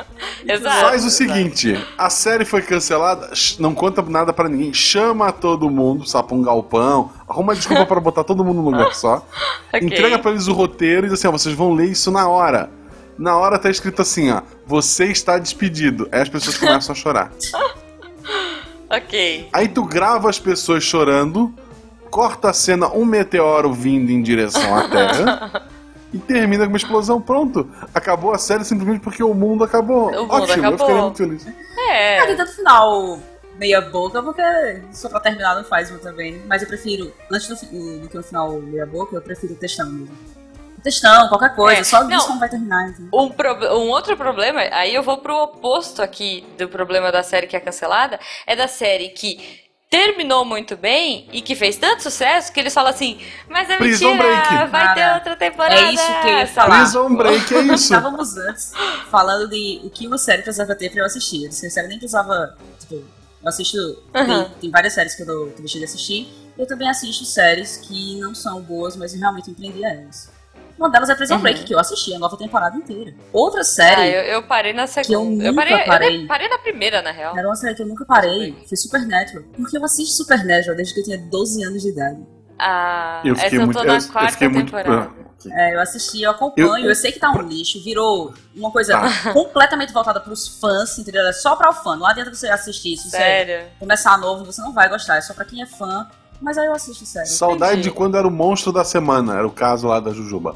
[0.47, 0.81] Exato.
[0.81, 6.07] Faz o seguinte: a série foi cancelada, não conta nada para ninguém, chama todo mundo,
[6.07, 9.25] sapa um galpão, arruma desculpa para botar todo mundo no lugar só,
[9.73, 9.87] okay.
[9.87, 12.69] entrega para eles o roteiro e diz assim: ó, vocês vão ler isso na hora.
[13.17, 16.07] Na hora tá escrito assim, ó, você está despedido.
[16.11, 17.31] Aí as pessoas começam a chorar.
[18.87, 19.49] Ok.
[19.51, 21.51] Aí tu grava as pessoas chorando,
[22.11, 25.69] corta a cena um meteoro vindo em direção à Terra.
[26.15, 27.21] e termina com uma explosão.
[27.21, 27.69] Pronto.
[27.93, 30.07] Acabou a série simplesmente porque o mundo acabou.
[30.07, 30.71] O mundo Ótimo, acabou.
[30.71, 31.47] eu ficaria muito feliz.
[31.89, 32.17] É.
[32.17, 33.19] É, tanto final
[33.57, 34.41] meia boca, porque
[34.91, 36.41] só pra terminar não faz muito também.
[36.47, 39.89] Mas eu prefiro, antes do, do que o final meia boca, eu prefiro o textão
[39.89, 40.35] mesmo
[40.85, 41.83] textão, qualquer coisa, é.
[41.83, 42.93] só não, como vai terminar.
[43.11, 47.47] Um, pro, um outro problema, aí eu vou pro oposto aqui do problema da série
[47.47, 52.51] que é cancelada, é da série que terminou muito bem e que fez tanto sucesso
[52.51, 54.71] que eles falam assim, mas é Prison mentira, Break.
[54.71, 55.75] vai ter outra temporada.
[55.75, 56.79] É isso que eu ia falar.
[56.79, 57.93] Prison Break, é isso.
[57.93, 58.71] Estávamos antes
[59.09, 61.43] falando de o que uma série precisava ter pra eu assistir.
[61.43, 64.03] Eu disse, a série nem precisava, tipo, eu assisto, uhum.
[64.11, 67.23] tem, tem, várias séries que eu, dou, que eu deixei de assistir, eu também assisto
[67.25, 70.34] séries que não são boas, mas eu realmente empreendi elas.
[70.77, 71.41] Uma delas é Prison uhum.
[71.41, 73.13] Break, que eu assisti a nova temporada inteira.
[73.31, 74.01] Outra série.
[74.01, 75.07] Ah, eu, eu parei na segunda.
[75.07, 76.23] Que eu nunca eu parei, parei.
[76.23, 77.37] Eu parei na primeira, na real.
[77.37, 78.55] Era uma série que eu nunca parei.
[78.67, 79.43] Foi Supernatural.
[79.55, 82.19] Porque eu assisto Supernatural desde que eu tinha 12 anos de idade.
[82.59, 85.09] Ah, eu fiquei essa muito, eu tô na eu, quarta eu temporada.
[85.09, 85.25] Muito...
[85.51, 88.93] É, eu assisti, eu acompanho, eu, eu, sei que tá um lixo, virou uma coisa
[88.93, 89.33] tá.
[89.33, 91.25] completamente voltada pros fãs, entendeu?
[91.27, 93.09] É só pra o fã, não adianta você assistir isso.
[93.09, 93.65] Sério?
[93.65, 96.07] Você começar novo, você não vai gostar, é só pra quem é fã.
[96.41, 97.29] Mas aí eu assisto sério.
[97.29, 97.89] Saudade Entendi.
[97.89, 100.55] de quando era o monstro da semana, era o caso lá da Jujuba.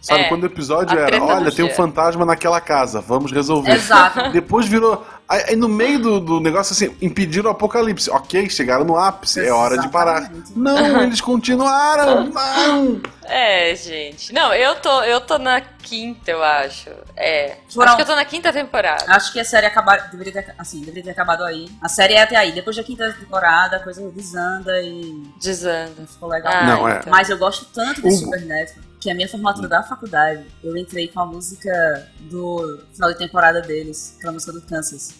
[0.00, 3.72] Sabe, é, quando o episódio era, olha, tem um fantasma naquela casa, vamos resolver.
[3.72, 4.30] Exato.
[4.30, 5.04] Depois virou.
[5.28, 8.08] Aí, aí no meio do, do, negócio, assim, impediram o apocalipse.
[8.10, 9.50] Ok, chegaram no ápice, Exatamente.
[9.50, 10.32] é hora de parar.
[10.54, 12.30] Não, eles continuaram!
[12.30, 13.00] Não!
[13.24, 14.32] É, gente.
[14.32, 16.90] Não, eu tô, eu tô na quinta, eu acho.
[17.16, 17.56] É.
[17.68, 17.88] Foram...
[17.88, 19.04] Acho que eu tô na quinta temporada.
[19.08, 21.68] Acho que a série acabar, deveria ter, assim, deveria ter acabado aí.
[21.82, 22.52] A série é até aí.
[22.52, 25.24] Depois da quinta temporada, a coisa desanda e.
[25.40, 26.06] Desanda.
[26.06, 26.52] Ficou legal.
[26.54, 27.00] Ah, não, é.
[27.08, 31.20] Mas eu gosto tanto de Supernatural que a minha formatura da faculdade, eu entrei com
[31.20, 35.14] a música do final de temporada deles, aquela música do Kansas.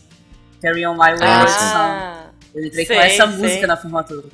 [0.60, 3.36] Carry On My Way ah, Eu entrei sei, com essa sei.
[3.36, 4.26] música na formatura.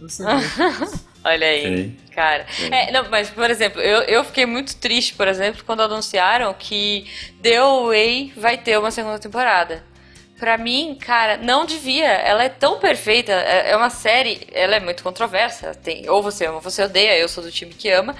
[0.00, 0.22] Você
[1.24, 2.46] Olha aí, cara.
[2.70, 7.04] É, não, mas, por exemplo, eu, eu fiquei muito triste, por exemplo, quando anunciaram que
[7.42, 9.82] The Away vai ter uma segunda temporada.
[10.38, 12.06] Pra mim, cara, não devia.
[12.06, 13.32] Ela é tão perfeita.
[13.32, 15.74] É, é uma série, ela é muito controversa.
[15.74, 17.18] Tem, ou você ama ou você odeia.
[17.18, 18.14] Eu sou do time que ama.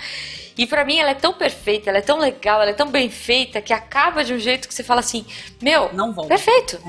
[0.57, 3.09] E para mim ela é tão perfeita, ela é tão legal, ela é tão bem
[3.09, 5.25] feita que acaba de um jeito que você fala assim:
[5.61, 6.29] Meu, não vão.
[6.29, 6.81] Perfeito.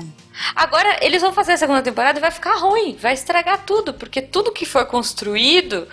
[0.54, 4.20] Agora eles vão fazer a segunda temporada e vai ficar ruim, vai estragar tudo, porque
[4.20, 5.88] tudo que foi construído.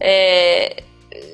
[0.00, 0.82] É,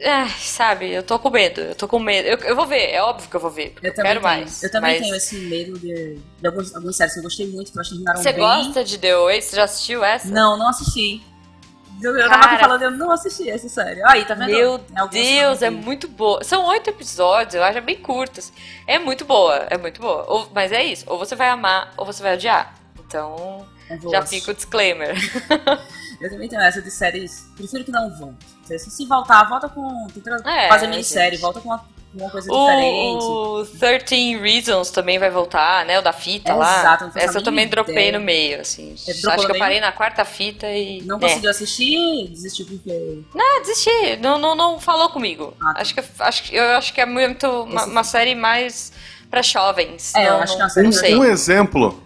[0.01, 2.27] é, sabe, eu tô com medo, eu tô com medo.
[2.27, 4.63] Eu, eu vou ver, é óbvio que eu vou ver, eu, eu quero tenho, mais.
[4.63, 5.03] Eu também mas...
[5.03, 7.97] tenho esse medo de, de alguns, alguns séries que eu gostei muito, que eu acho
[7.97, 8.41] que Você bem.
[8.41, 9.43] gosta de The Way?
[9.43, 10.29] Você já assistiu essa?
[10.29, 11.23] Não, não assisti.
[12.03, 14.03] Eu, eu tava aqui falando, eu não assisti essa série.
[14.05, 14.51] Aí, tá vendo?
[14.51, 14.79] Meu
[15.11, 16.43] Deus, é muito boa.
[16.45, 18.53] São oito episódios, eu acho bem curtas.
[18.87, 20.25] É muito boa, é muito boa.
[20.29, 22.75] Ou, mas é isso, ou você vai amar, ou você vai odiar.
[23.01, 23.67] Então,
[24.11, 25.17] já fica o disclaimer.
[26.21, 28.37] eu também tenho essa de séries, prefiro que não vão.
[28.65, 30.07] Se voltar, volta com.
[30.09, 31.41] Tenta é, fazer minissérie, gente.
[31.41, 33.25] volta com uma uma coisa o, diferente.
[33.25, 35.99] O 13 Reasons também vai voltar, né?
[35.99, 36.81] O da fita é, lá.
[36.81, 37.85] Exato, Essa eu também ideia.
[37.85, 38.95] dropei no meio, assim.
[38.95, 41.03] Acho que eu parei na quarta fita e.
[41.03, 41.29] Não né.
[41.29, 42.29] conseguiu assistir?
[42.29, 43.23] Desistiu porque.
[43.35, 44.17] Não, desisti.
[44.21, 45.55] Não, não, não falou comigo.
[45.61, 45.83] Ah, tá.
[45.83, 48.93] acho, que, acho, eu acho que é muito uma, uma série mais
[49.31, 50.15] para jovens.
[50.15, 51.17] É, não, eu acho que é uma série um, sei.
[51.17, 52.03] um exemplo.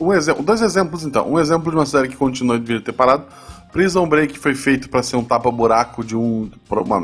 [0.00, 1.28] Um exemplo, dois exemplos então.
[1.28, 3.26] Um exemplo de uma série que continua de deveria ter parado
[3.72, 6.50] Prison Break foi feito para ser um tapa-buraco de um.
[6.70, 7.00] uma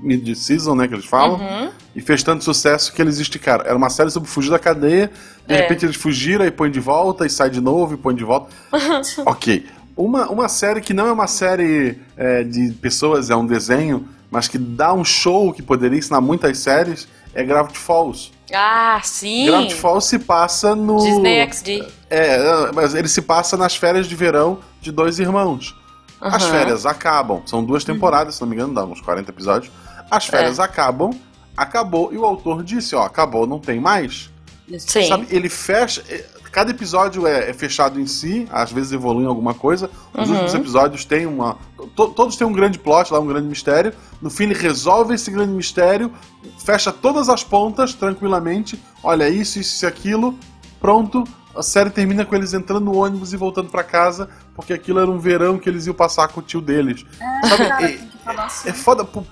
[0.00, 0.88] mid-season, né?
[0.88, 1.38] Que eles falam.
[1.38, 1.70] Uhum.
[1.94, 3.64] E fez tanto sucesso que eles esticaram.
[3.64, 5.10] Era uma série sobre fugir da cadeia,
[5.46, 5.62] de é.
[5.62, 8.50] repente eles fugiram, aí põe de volta, e sai de novo, e põe de volta.
[9.26, 9.66] ok.
[9.96, 14.48] Uma, uma série que não é uma série é, de pessoas, é um desenho, mas
[14.48, 18.32] que dá um show que poderia ensinar muitas séries, é Gravity Falls.
[18.52, 19.46] Ah, sim!
[19.46, 20.98] Gravity Falls se passa no.
[20.98, 21.84] Disney XD.
[22.08, 25.76] É, mas ele se passa nas férias de verão de dois irmãos.
[26.20, 26.28] Uhum.
[26.28, 27.42] As férias acabam.
[27.46, 29.72] São duas temporadas, se não me engano, dá uns 40 episódios.
[30.10, 30.62] As férias é.
[30.62, 31.12] acabam,
[31.56, 34.30] acabou, e o autor disse, ó, acabou, não tem mais.
[34.78, 35.06] Sim.
[35.06, 36.04] Sabe, ele fecha.
[36.08, 39.90] É, cada episódio é, é, fechado em si, às vezes evolui em alguma coisa.
[40.12, 40.34] Os uhum.
[40.34, 41.56] últimos episódios têm uma.
[41.96, 43.92] To, todos têm um grande plot lá, um grande mistério.
[44.20, 46.12] No fim, ele resolve esse grande mistério,
[46.58, 48.80] fecha todas as pontas tranquilamente.
[49.02, 50.36] Olha, isso, isso e aquilo.
[50.80, 54.98] Pronto, a série termina com eles entrando no ônibus e voltando para casa, porque aquilo
[54.98, 57.04] era um verão que eles iam passar com o tio deles.
[57.20, 57.98] É, Sabe?
[58.24, 58.68] Cara, é, assim.
[58.68, 59.04] é foda.
[59.04, 59.24] Por,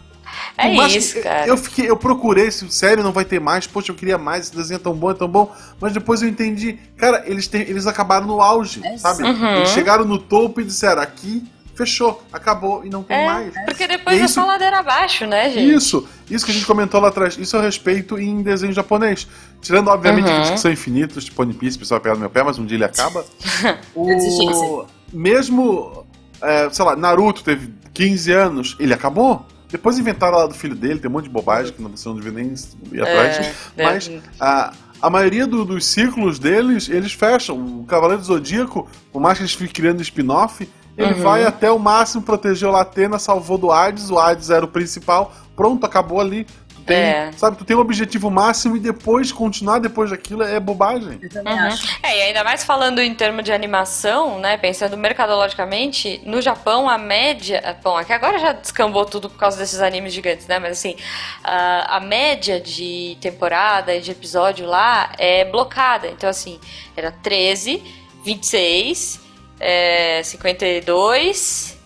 [0.56, 1.46] é isso, cara.
[1.46, 4.56] Eu, fiquei, eu procurei se série não vai ter mais, poxa, eu queria mais, esse
[4.56, 5.54] desenho é tão bom, é tão bom.
[5.80, 9.22] Mas depois eu entendi, cara, eles, tem, eles acabaram no auge, é sabe?
[9.22, 9.56] Uhum.
[9.56, 11.46] Eles chegaram no topo e disseram, aqui
[11.78, 13.54] fechou, acabou e não tem é, mais.
[13.64, 15.72] Porque depois é isso, ladeira abaixo, né, gente?
[15.72, 19.28] Isso, isso que a gente comentou lá atrás, isso eu respeito em desenho japonês.
[19.62, 20.52] Tirando, obviamente, uhum.
[20.52, 22.84] que são infinitos, tipo One Piece, pessoal pega no meu pé, mas um dia ele
[22.84, 23.24] acaba.
[23.94, 24.84] o...
[25.12, 26.04] Mesmo,
[26.42, 29.46] é, sei lá, Naruto teve 15 anos, ele acabou.
[29.70, 32.32] Depois inventaram lá do filho dele, tem um monte de bobagem que você não devia
[32.32, 32.54] nem
[32.90, 33.36] ir atrás.
[33.76, 34.20] É, mas é.
[34.40, 37.56] a, a maioria do, dos ciclos deles, eles fecham.
[37.56, 41.22] O Cavaleiro do Zodíaco, por mais que eles fiquem criando spin-off, ele uhum.
[41.22, 45.86] vai até o máximo, protegeu Latena, salvou do Hades, o Hades era o principal, pronto,
[45.86, 46.44] acabou ali.
[46.74, 47.30] Tu tem, é.
[47.36, 51.20] sabe, tu tem um objetivo máximo e depois continuar depois daquilo é bobagem.
[51.22, 51.78] Uhum.
[52.02, 56.98] É, e ainda mais falando em termos de animação, né, pensando mercadologicamente, no Japão a
[56.98, 60.96] média, bom, aqui agora já descambou tudo por causa desses animes gigantes, né, mas assim,
[61.44, 66.58] a, a média de temporada e de episódio lá é blocada, então assim,
[66.96, 67.84] era 13,
[68.24, 69.27] 26
[69.60, 71.78] é, 52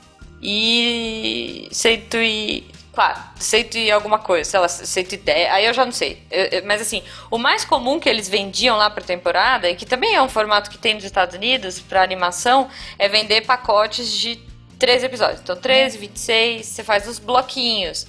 [0.42, 6.22] e 104, 100 e alguma coisa, sei lá, 110, aí eu já não sei.
[6.30, 9.86] Eu, eu, mas assim, o mais comum que eles vendiam lá pra temporada, e que
[9.86, 14.40] também é um formato que tem nos Estados Unidos para animação, é vender pacotes de
[14.78, 15.40] 13 episódios.
[15.40, 18.06] Então 13, 26, você faz os bloquinhos.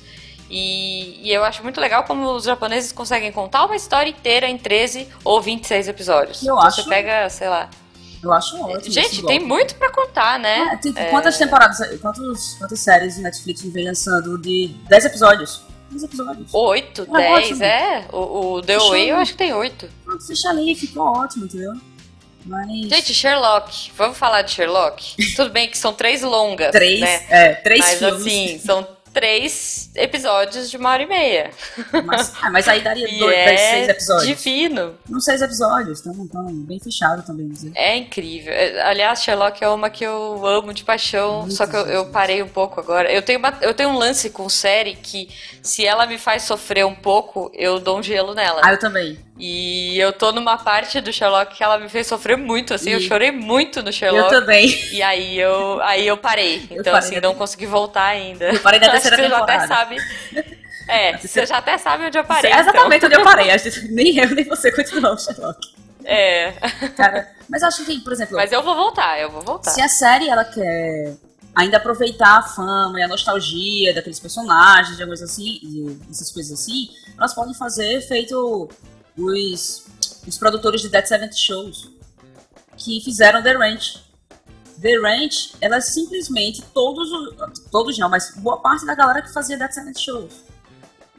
[0.50, 4.58] E, e, eu acho muito legal como os japoneses conseguem contar uma história inteira em
[4.58, 6.44] 13 ou 26 episódios.
[6.44, 6.84] Eu então acho...
[6.84, 7.70] Você pega, sei lá,
[8.24, 8.94] eu acho ótimo.
[8.94, 10.70] Gente, tem muito pra contar, né?
[10.74, 11.10] É, tem, é...
[11.10, 15.62] Quantas temporadas, quantos, quantas séries Netflix vem lançando de 10 episódios?
[15.92, 16.54] 10 episódios.
[16.54, 18.06] 8, 10, é, é.
[18.12, 19.90] O, o The Way eu acho que tem 8.
[20.04, 21.74] Pronto, fecha ali, ficou ótimo, entendeu?
[22.46, 22.68] Mas...
[22.90, 23.92] Gente, Sherlock.
[23.96, 25.16] Vamos falar de Sherlock?
[25.36, 26.72] Tudo bem que são três longas.
[26.72, 27.26] Três, né?
[27.30, 28.22] é, três Mas filmes.
[28.22, 31.52] assim, são três episódios de uma hora e meia.
[32.04, 34.28] Mas, ah, mas aí daria dois, é seis episódios.
[34.28, 34.96] Divino.
[35.08, 37.48] Não seis episódios, então, então bem fechado também.
[37.48, 37.72] Dizer.
[37.76, 38.52] É incrível.
[38.52, 42.06] É, aliás, Sherlock é uma que eu amo de paixão, Muito só que eu, eu,
[42.08, 43.12] parei um pouco agora.
[43.12, 45.30] Eu tenho, uma, eu tenho um lance com série que,
[45.62, 48.62] se ela me faz sofrer um pouco, eu dou um gelo nela.
[48.64, 49.20] Ah, eu também.
[49.38, 52.94] E eu tô numa parte do Sherlock que ela me fez sofrer muito, assim, e...
[52.94, 54.32] eu chorei muito no Sherlock.
[54.32, 54.70] Eu também.
[54.92, 56.68] E aí eu, aí eu parei.
[56.70, 58.46] Eu então, parei assim, não consegui voltar ainda.
[58.46, 59.98] Eu parei da terceira Acho que você já até sabe.
[60.88, 62.52] É, você já até sabe onde eu parei.
[62.52, 63.10] É exatamente então.
[63.10, 63.52] onde eu parei.
[63.52, 65.74] Acho que nem eu nem você continuou, Sherlock.
[66.06, 66.52] É.
[66.96, 68.36] Cara, mas acho que, por exemplo.
[68.36, 69.72] Mas eu vou voltar, eu vou voltar.
[69.72, 71.16] Se a série ela quer
[71.56, 76.90] ainda aproveitar a fama e a nostalgia daqueles personagens, de coisas assim, essas coisas assim,
[77.18, 78.70] elas podem fazer feito
[79.18, 79.86] os,
[80.28, 81.92] os produtores de Dead Seventh Shows
[82.78, 84.04] que fizeram The Ranch.
[84.82, 87.10] The Ranch, ela simplesmente, todos,
[87.72, 90.44] todos não, mas boa parte da galera que fazia Dead Seventh Shows.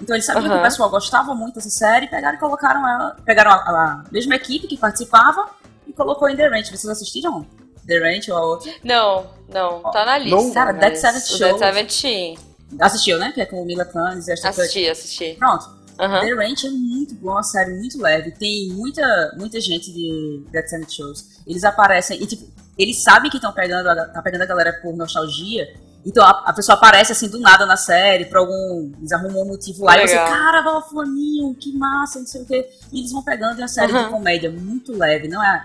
[0.01, 0.51] Então eles sabiam uhum.
[0.51, 4.34] que o pessoal gostava muito dessa série, pegaram e colocaram ela, pegaram a, a mesma
[4.34, 5.49] equipe que participava
[5.86, 6.70] e colocou em The Ranch.
[6.70, 7.47] Vocês assistiram?
[7.86, 8.72] The Ranch ou a outra?
[8.82, 10.36] Não, não, tá na lista.
[10.36, 10.53] Não.
[10.53, 11.38] Cara, Dead Seventh Shows.
[11.38, 12.38] Dead Seventh
[12.80, 13.30] Assistiu, né?
[13.32, 15.36] Que é com o Mila Kunis e esta Assisti, assisti.
[15.38, 15.84] Pronto.
[15.99, 16.20] Uhum.
[16.20, 18.32] The Ranch é muito bom, uma série muito leve.
[18.32, 21.40] Tem muita, muita gente de Dead Senate Shows.
[21.47, 22.45] Eles aparecem e, tipo,
[22.78, 25.72] eles sabem que estão pegando, a, tá pegando a galera por nostalgia.
[26.05, 28.92] Então a, a, pessoa aparece assim do nada na série, por algum.
[28.99, 29.95] Eles arrumam um motivo lá.
[29.95, 30.07] Legal.
[30.07, 32.68] E você, cara, vai fulaninho, que massa, não sei o quê.
[32.92, 34.05] E eles vão pegando em uma série uhum.
[34.05, 35.28] de comédia muito leve.
[35.28, 35.64] Não é.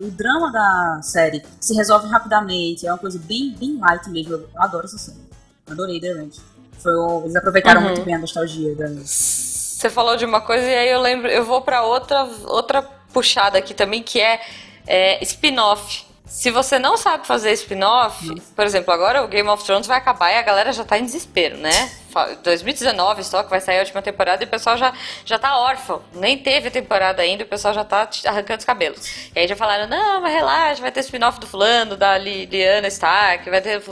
[0.00, 2.86] o drama da série se resolve rapidamente.
[2.86, 4.34] É uma coisa bem, bem light mesmo.
[4.34, 5.22] Eu adoro essa série.
[5.70, 6.38] Adorei The Ranch.
[6.78, 6.92] Foi,
[7.22, 7.86] eles aproveitaram uhum.
[7.88, 8.88] muito bem a nostalgia da.
[9.82, 13.58] Você falou de uma coisa e aí eu lembro, eu vou para outra outra puxada
[13.58, 14.40] aqui também que é,
[14.86, 16.04] é spin-off.
[16.24, 20.30] Se você não sabe fazer spin-off, por exemplo, agora o Game of Thrones vai acabar
[20.30, 21.90] e a galera já tá em desespero, né?
[22.44, 24.92] 2019 só que vai sair a última temporada e o pessoal já,
[25.24, 26.00] já tá órfão.
[26.12, 29.30] Nem teve a temporada ainda e o pessoal já tá arrancando os cabelos.
[29.34, 33.50] E aí já falaram, não, mas relaxa, vai ter spin-off do fulano, da Lyanna Stark,
[33.50, 33.82] vai ter...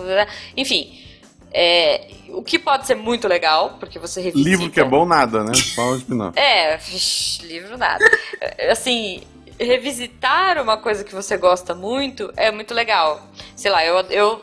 [0.56, 1.09] Enfim,
[1.52, 4.48] é, o que pode ser muito legal, porque você revisita...
[4.48, 5.52] Livro que é bom, nada, né?
[5.54, 6.38] Só o spin-off.
[6.38, 6.78] é,
[7.42, 8.04] livro nada.
[8.70, 9.22] assim,
[9.58, 13.20] revisitar uma coisa que você gosta muito é muito legal.
[13.56, 14.42] Sei lá, eu, eu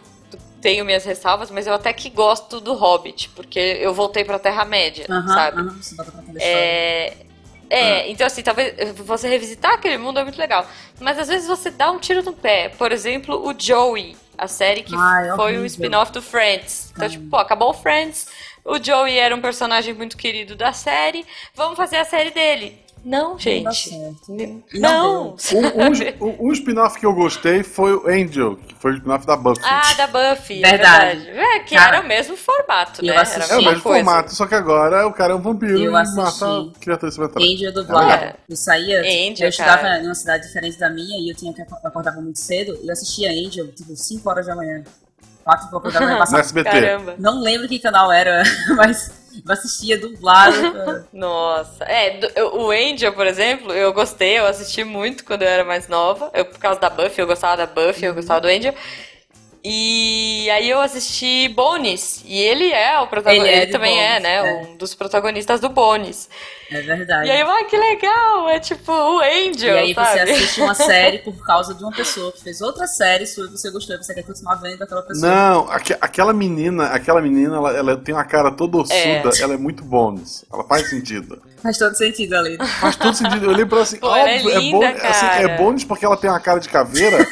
[0.61, 5.05] tenho minhas ressalvas, mas eu até que gosto do Hobbit, porque eu voltei pra Terra-média,
[5.09, 5.61] uhum, sabe?
[5.61, 5.79] Uhum,
[6.39, 7.13] é...
[7.69, 8.11] É, uhum.
[8.11, 10.65] então assim, talvez você revisitar aquele mundo é muito legal.
[11.01, 12.69] Mas às vezes você dá um tiro no pé.
[12.69, 16.91] Por exemplo, o Joey a série que Ai, foi o um spin-off do Friends.
[16.95, 18.27] Então, tipo, pô, acabou o Friends,
[18.63, 21.25] o Joey era um personagem muito querido da série,
[21.55, 22.86] vamos fazer a série dele.
[23.07, 23.97] Não, gente.
[24.27, 24.63] Não.
[24.73, 25.37] não.
[26.19, 29.63] Um, um, spin-off que eu gostei foi o Angel, que foi o spin-off da Buffy.
[29.63, 30.59] Ah, da Buffy.
[30.59, 31.21] Verdade.
[31.21, 31.39] É, verdade.
[31.39, 33.13] é que Cara, era o mesmo formato, né?
[33.13, 34.03] Era é o mesmo coisa.
[34.03, 36.11] formato, só que agora o cara é um vampiro eu e mata
[36.81, 37.49] criaturas sobrenaturais.
[37.49, 38.11] Angel dublado.
[38.11, 38.35] É.
[38.49, 39.99] Eu saía, Angel, eu estudava cara.
[40.01, 42.91] em uma cidade diferente da minha e eu tinha que acordar muito cedo e eu
[42.91, 44.83] assistia Angel, tipo, 5 horas da manhã.
[45.45, 46.43] 4 e pouco da manhã passava.
[47.17, 48.43] Não lembro que canal era,
[48.75, 49.09] mas
[49.45, 50.55] eu assistia dublado.
[51.11, 51.83] Nossa.
[51.85, 52.19] É,
[52.53, 56.29] o Angel, por exemplo, eu gostei, eu assisti muito quando eu era mais nova.
[56.33, 58.73] Eu, por causa da Buffy, eu gostava da Buffy, eu gostava do Angel.
[59.69, 64.09] E aí eu assisti Bones, e ele é o protagonista, ele, é ele também Bones,
[64.09, 64.61] é, né, é.
[64.61, 66.29] um dos protagonistas do Bones.
[66.71, 67.27] É verdade.
[67.27, 70.09] E aí, ah, que legal, é tipo o Angel, E aí sabe?
[70.09, 73.49] você assiste uma série por causa de uma pessoa que fez outra série sua e
[73.49, 75.29] você gostou, e você quer continuar vendo aquela pessoa.
[75.29, 79.41] Não, aqu aquela menina, aquela menina, ela, ela, tem uma cara toda ossuda, é.
[79.41, 81.41] ela é muito Bones, ela faz sentido.
[81.61, 82.57] Faz todo sentido ali.
[82.79, 85.83] Faz todo sentido, eu lembro assim, Pô, é óbvio, é, linda, é, assim, é Bones
[85.83, 87.27] porque ela tem uma cara de caveira...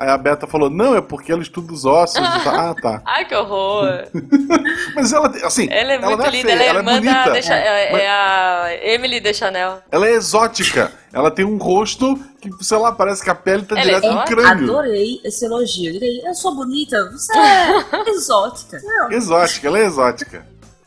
[0.00, 2.16] Aí a Beta falou, não, é porque ela estuda os ossos.
[2.16, 3.02] ah, tá.
[3.06, 4.06] Ai, que horror.
[4.96, 5.68] Mas ela, assim...
[5.70, 7.30] Ela é muito ela é linda, feia, ela é ela é bonita.
[7.30, 7.54] da...
[7.54, 9.82] é, é a Emily de Chanel.
[9.92, 10.90] Ela é exótica.
[11.12, 14.10] Ela tem um rosto que, sei lá, parece que a pele tá ela direto é
[14.10, 14.70] no crânio.
[14.70, 15.92] Adorei esse elogio.
[16.02, 18.80] Eu sou bonita, você é exótica.
[19.10, 20.46] Exótica, ela é exótica.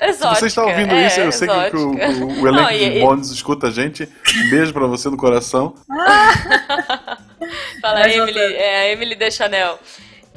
[0.10, 1.94] Exótica, Se você está ouvindo é, isso, eu sei que o, o,
[2.42, 4.10] o elenco Não, de Bonds escuta a gente.
[4.36, 5.76] Um beijo pra você no coração.
[7.82, 9.80] Fala, Emily, é a Emily de Chanel.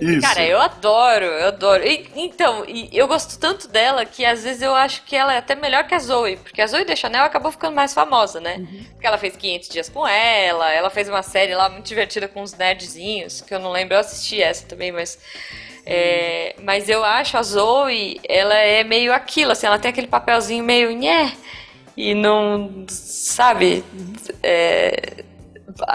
[0.01, 0.21] Isso.
[0.21, 1.83] Cara, eu adoro, eu adoro.
[1.83, 5.39] E, então, e eu gosto tanto dela que às vezes eu acho que ela é
[5.39, 8.57] até melhor que a Zoe, porque a Zoe de Chanel acabou ficando mais famosa, né?
[8.59, 8.85] Uhum.
[8.93, 12.43] Porque ela fez 500 dias com ela, ela fez uma série lá muito divertida com
[12.43, 15.19] os nerdzinhos, que eu não lembro, eu assisti essa também, mas
[15.87, 20.65] é, mas eu acho a Zoe, ela é meio aquilo, assim, ela tem aquele papelzinho
[20.65, 21.33] meio nhé,
[21.97, 23.85] e não, sabe,
[24.43, 25.25] é,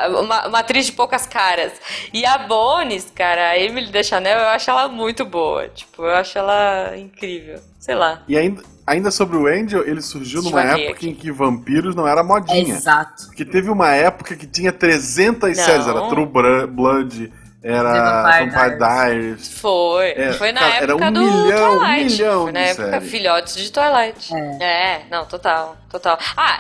[0.09, 1.73] uma, uma atriz de poucas caras.
[2.13, 5.67] E a Bones, cara, a Emily Deschanel, eu acho ela muito boa.
[5.69, 7.59] Tipo, eu acho ela incrível.
[7.79, 8.23] Sei lá.
[8.27, 11.09] E ainda, ainda sobre o Angel, ele surgiu numa época aqui.
[11.09, 12.75] em que vampiros não era modinha.
[12.75, 13.25] Exato.
[13.27, 15.55] Porque teve uma época que tinha 300 não.
[15.55, 16.27] séries, era True
[16.67, 17.31] Blood,
[17.64, 19.47] era Vampire, Vampire Diaries.
[19.59, 20.12] Foi.
[20.12, 22.01] É, foi na cara, época era um do milhão, Twilight.
[22.01, 23.05] Um milhão foi na época série.
[23.05, 24.34] filhotes de Twilight.
[24.34, 24.64] É.
[24.64, 25.05] é.
[25.12, 26.18] não, total, total.
[26.36, 26.59] Ah,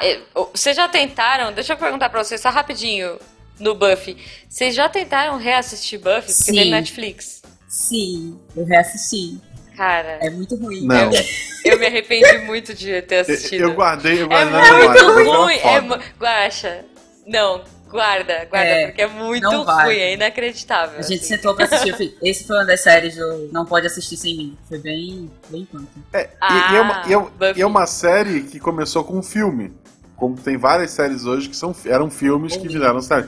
[0.53, 3.17] vocês já tentaram, deixa eu perguntar pra vocês só rapidinho
[3.59, 4.15] no Buffy.
[4.47, 6.33] Vocês já tentaram reassistir Buffy?
[6.33, 6.53] Porque Sim.
[6.53, 7.41] tem Netflix.
[7.67, 9.39] Sim, eu reassisti.
[9.75, 10.19] Cara.
[10.21, 10.85] É muito ruim.
[10.85, 11.11] Não.
[11.11, 13.61] Eu, eu me arrependi muito de ter assistido.
[13.61, 15.55] Eu, eu guardei, eu guardei é muito ruim.
[15.55, 15.79] É,
[16.19, 16.85] Guaxa.
[17.25, 20.99] Não, Guarda, guarda, é, porque é muito ruim, é inacreditável.
[20.99, 21.35] A gente assim.
[21.35, 22.17] sentou pra assistir.
[22.21, 24.57] Esse foi uma das séries do Não Pode Assistir Sem Mim.
[24.67, 25.87] Foi bem, bem punk.
[26.13, 29.23] É, ah, e, é uma, e, é, e é uma série que começou com um
[29.23, 29.73] filme.
[30.15, 33.27] Como tem várias séries hoje que são, eram filmes que viraram série.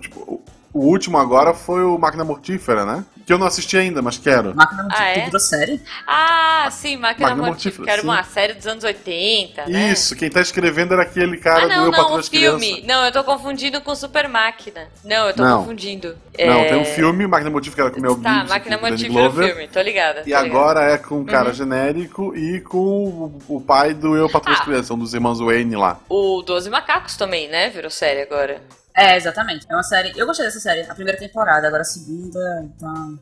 [0.00, 0.42] Tipo,
[0.72, 3.04] o último agora foi o Máquina Mortífera, né?
[3.26, 4.54] Que eu não assisti ainda, mas quero.
[4.54, 5.24] Máquina Mortífera ah, é?
[5.24, 5.82] virou série?
[6.06, 7.92] Ah, sim, Máquina, Máquina Mortífera.
[7.92, 9.92] Era uma série dos anos 80, né?
[9.92, 12.66] Isso, quem tá escrevendo era aquele cara ah, não, do Eu não, o filme.
[12.66, 12.86] Crianças.
[12.86, 14.88] Não, eu tô confundindo com Super Máquina.
[15.04, 15.58] Não, eu tô não.
[15.58, 16.16] confundindo.
[16.38, 16.68] Não, é...
[16.70, 19.80] tem um filme, Máquina Mortífera com o Mel Tá, Máquina Mortífera é o filme, tô
[19.82, 20.22] ligada.
[20.22, 21.54] Tô e agora é com um cara uhum.
[21.54, 24.64] genérico e com o pai do Eu Patrulho ah.
[24.64, 26.00] Crianças, um dos irmãos Wayne lá.
[26.08, 27.68] O Doze Macacos também, né?
[27.68, 28.60] Virou série agora.
[28.96, 29.66] É, exatamente.
[29.68, 30.12] É uma série.
[30.16, 33.18] Eu gostei dessa série, a primeira temporada, agora a segunda, então.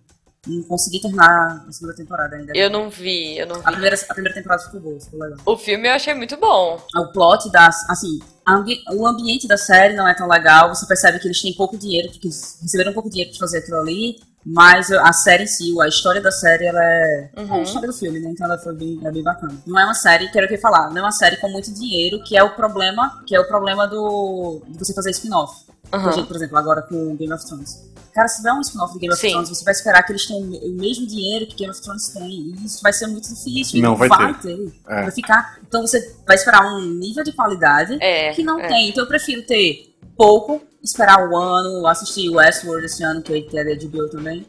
[0.47, 2.53] Não consegui terminar a segunda temporada ainda.
[2.57, 3.63] Eu não vi, eu não vi.
[3.63, 5.39] A primeira, a primeira temporada ficou boa, ficou legal.
[5.45, 6.81] O filme eu achei muito bom.
[6.97, 7.89] O plot das.
[7.91, 8.19] Assim,
[8.49, 10.75] ambi o ambiente da série não é tão legal.
[10.75, 14.19] Você percebe que eles têm pouco dinheiro, porque receberam pouco dinheiro pra fazer aquilo ali.
[14.45, 17.31] Mas a série em si, a história da série, ela é.
[17.37, 17.55] Uhum.
[17.55, 18.31] a história do filme, né?
[18.31, 19.55] Então ela foi bem, é bem bacana.
[19.67, 22.37] Não é uma série, quero que falar, não é uma série com muito dinheiro, que
[22.37, 24.63] é o problema, que é o problema do.
[24.67, 25.67] de você fazer spin-off.
[25.93, 26.27] Uhum.
[26.27, 27.91] Por exemplo, agora com Game of Thrones.
[28.15, 29.31] Cara, se tiver um spin-off de Game of Sim.
[29.31, 32.29] Thrones, você vai esperar que eles tenham o mesmo dinheiro que Game of Thrones tem.
[32.29, 33.81] E isso vai ser muito difícil.
[33.81, 34.57] Não, vai, vai ter.
[34.57, 34.73] ter.
[34.89, 35.03] É.
[35.03, 35.59] Vai ficar.
[35.67, 38.69] Então você vai esperar um nível de qualidade é, que não é.
[38.69, 38.89] tem.
[38.89, 43.75] Então eu prefiro ter pouco, esperar um ano, assistir Westworld esse ano, que é da
[43.75, 44.47] HBO também.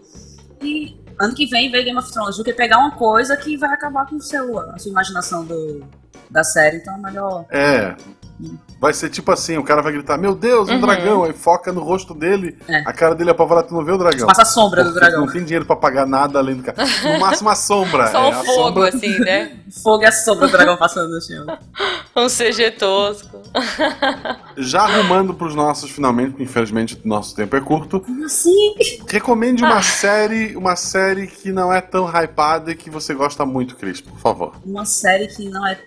[0.62, 3.70] E ano que vem ver Game of Thrones, do que pegar uma coisa que vai
[3.70, 5.84] acabar com o seu, a sua imaginação do,
[6.30, 6.78] da série.
[6.78, 7.46] Então é melhor.
[7.50, 7.96] É.
[8.80, 10.82] Vai ser tipo assim, o cara vai gritar, meu Deus, um uhum.
[10.82, 12.80] dragão, aí foca no rosto dele, é.
[12.80, 14.28] a cara dele é apavorada, tu não vê o dragão.
[14.28, 15.26] Passa a sombra do dragão.
[15.26, 16.84] Não tem dinheiro pra pagar nada além do cara.
[17.04, 18.08] No máximo a sombra.
[18.08, 18.90] Só é, o fogo, sombra...
[18.90, 19.60] assim, né?
[19.84, 21.46] fogo e a sombra do dragão passando no chão.
[22.14, 23.42] Um CG tosco.
[24.58, 28.04] Já arrumando pros nossos, finalmente, porque infelizmente o nosso tempo é curto.
[28.28, 28.76] Sim.
[29.08, 29.84] Recomende uma ah.
[29.84, 34.20] série, uma série que não é tão hypada e que você gosta muito, Cris, por
[34.20, 34.56] favor.
[34.66, 35.80] Uma série que não é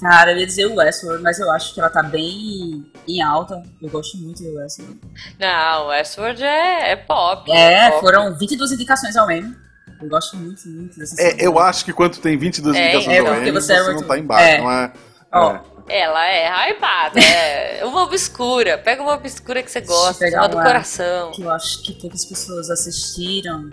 [0.00, 3.62] Cara, eu ia dizer o Westworld, mas eu acho que ela tá bem em alta.
[3.82, 5.00] Eu gosto muito do Westworld.
[5.38, 7.50] Não, o Westworld é, é pop.
[7.50, 8.00] É, é pop.
[8.00, 9.54] foram 22 indicações ao Emmy.
[10.00, 11.42] Eu gosto muito, muito dessa série.
[11.42, 14.00] É, eu acho que quando tem 22 é, indicações é, ao Emmy, você, é muito...
[14.00, 14.58] não tá embaixo, é.
[14.58, 14.92] não é...
[15.34, 15.78] Oh.
[15.88, 18.76] Ela é hypada, é uma obscura.
[18.76, 21.30] Pega uma obscura que você gosta, uma do coração.
[21.32, 23.70] Que eu acho que poucas pessoas assistiram.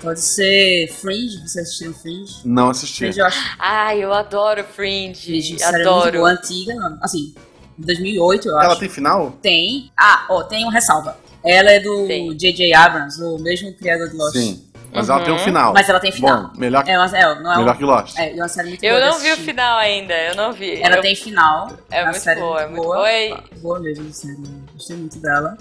[0.00, 2.34] Pode ser Fringe, você assistiu Fringe?
[2.44, 2.98] Não assisti.
[2.98, 3.56] Fringe, eu acho...
[3.58, 5.20] Ah, eu adoro Fringe.
[5.20, 6.18] Fringe adoro.
[6.18, 7.34] Boa, antiga, assim,
[7.78, 8.70] 2008, eu Ela acho.
[8.70, 9.30] Ela tem final?
[9.42, 9.92] Tem.
[9.98, 11.16] Ah, ó, tem um ressalva.
[11.44, 12.74] Ela é do J.J.
[12.74, 14.36] Abrams, o mesmo criador de Lost.
[14.36, 14.64] Sim.
[14.92, 15.16] Mas uhum.
[15.16, 15.72] ela tem um final.
[15.74, 16.42] Mas ela tem final.
[16.44, 18.18] Bom, melhor que, é, mas, é, não é melhor um, que Lost.
[18.18, 19.04] É, é uma série muito eu boa.
[19.04, 20.80] Eu não vi o final ainda, eu não vi.
[20.82, 21.02] Ela eu...
[21.02, 21.70] tem final.
[21.90, 22.96] É muito boa, é muito boa.
[22.96, 24.36] Boa, boa mesmo, série.
[24.72, 25.58] Gostei muito dela.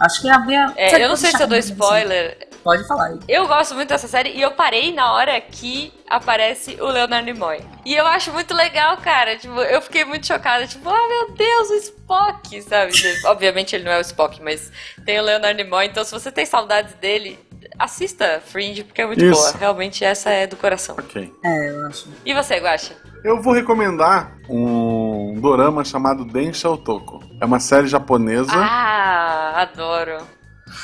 [0.00, 0.72] Acho que é a minha.
[0.76, 2.36] É, eu não sei se eu dou spoiler.
[2.40, 2.50] Assim.
[2.62, 3.18] Pode falar aí.
[3.26, 7.58] Eu gosto muito dessa série e eu parei na hora que aparece o Leonardo Nimoy.
[7.84, 9.36] E eu acho muito legal, cara.
[9.36, 10.66] Tipo, eu fiquei muito chocada.
[10.66, 12.92] Tipo, ah, meu Deus, o Spock, sabe?
[13.26, 14.70] Obviamente ele não é o Spock, mas
[15.04, 15.86] tem o Leonardo Nimoy.
[15.86, 17.38] Então, se você tem saudades dele,
[17.78, 19.40] assista Fringe, porque é muito Isso.
[19.40, 19.52] boa.
[19.58, 20.96] Realmente, essa é do coração.
[20.98, 21.32] Ok.
[21.42, 22.08] É, eu acho.
[22.24, 22.94] E você, Guacha?
[23.24, 24.89] Eu vou recomendar um
[25.38, 27.20] dorama chamado Densha Otoko.
[27.40, 28.52] É uma série japonesa.
[28.54, 30.18] Ah, adoro.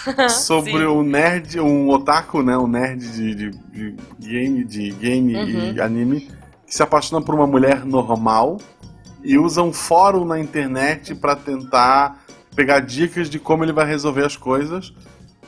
[0.29, 2.57] sobre o um nerd, um otaku, né?
[2.57, 5.73] Um nerd de, de, de game, de game uhum.
[5.73, 6.21] e anime,
[6.67, 8.59] que se apaixona por uma mulher normal
[9.23, 12.25] e usa um fórum na internet para tentar
[12.55, 14.93] pegar dicas de como ele vai resolver as coisas.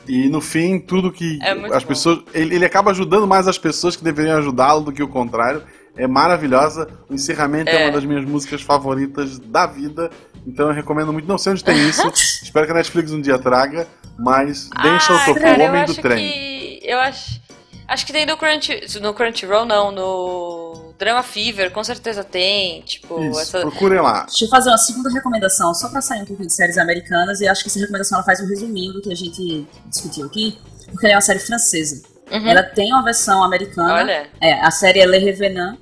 [0.07, 1.87] E no fim, tudo que é as bom.
[1.87, 2.19] pessoas.
[2.33, 5.63] Ele, ele acaba ajudando mais as pessoas que deveriam ajudá-lo do que o contrário.
[5.99, 6.87] É maravilhosa.
[7.09, 7.83] O encerramento é.
[7.83, 10.09] é uma das minhas músicas favoritas da vida.
[10.47, 11.27] Então eu recomendo muito.
[11.27, 12.07] Não sei onde tem isso.
[12.41, 13.85] Espero que a Netflix um dia traga.
[14.17, 16.31] Mas deixa ah, o topo, o homem do trem.
[16.31, 17.39] Que, eu acho.
[17.85, 18.99] Acho que tem no Crunch.
[19.01, 22.81] No Crunchyroll, não, no Drama Fever, com certeza tem.
[22.83, 23.59] Tipo, Isso, essa...
[23.61, 24.25] procurem lá.
[24.25, 27.47] Deixa eu fazer uma segunda recomendação, só pra sair um pouquinho de séries americanas, e
[27.47, 30.57] acho que essa recomendação ela faz um resuminho do que a gente discutiu aqui,
[30.91, 32.03] porque ela é uma série francesa.
[32.31, 32.47] Uhum.
[32.47, 33.93] Ela tem uma versão americana.
[33.95, 34.29] Olha.
[34.39, 35.77] É, a série é Le Revenant,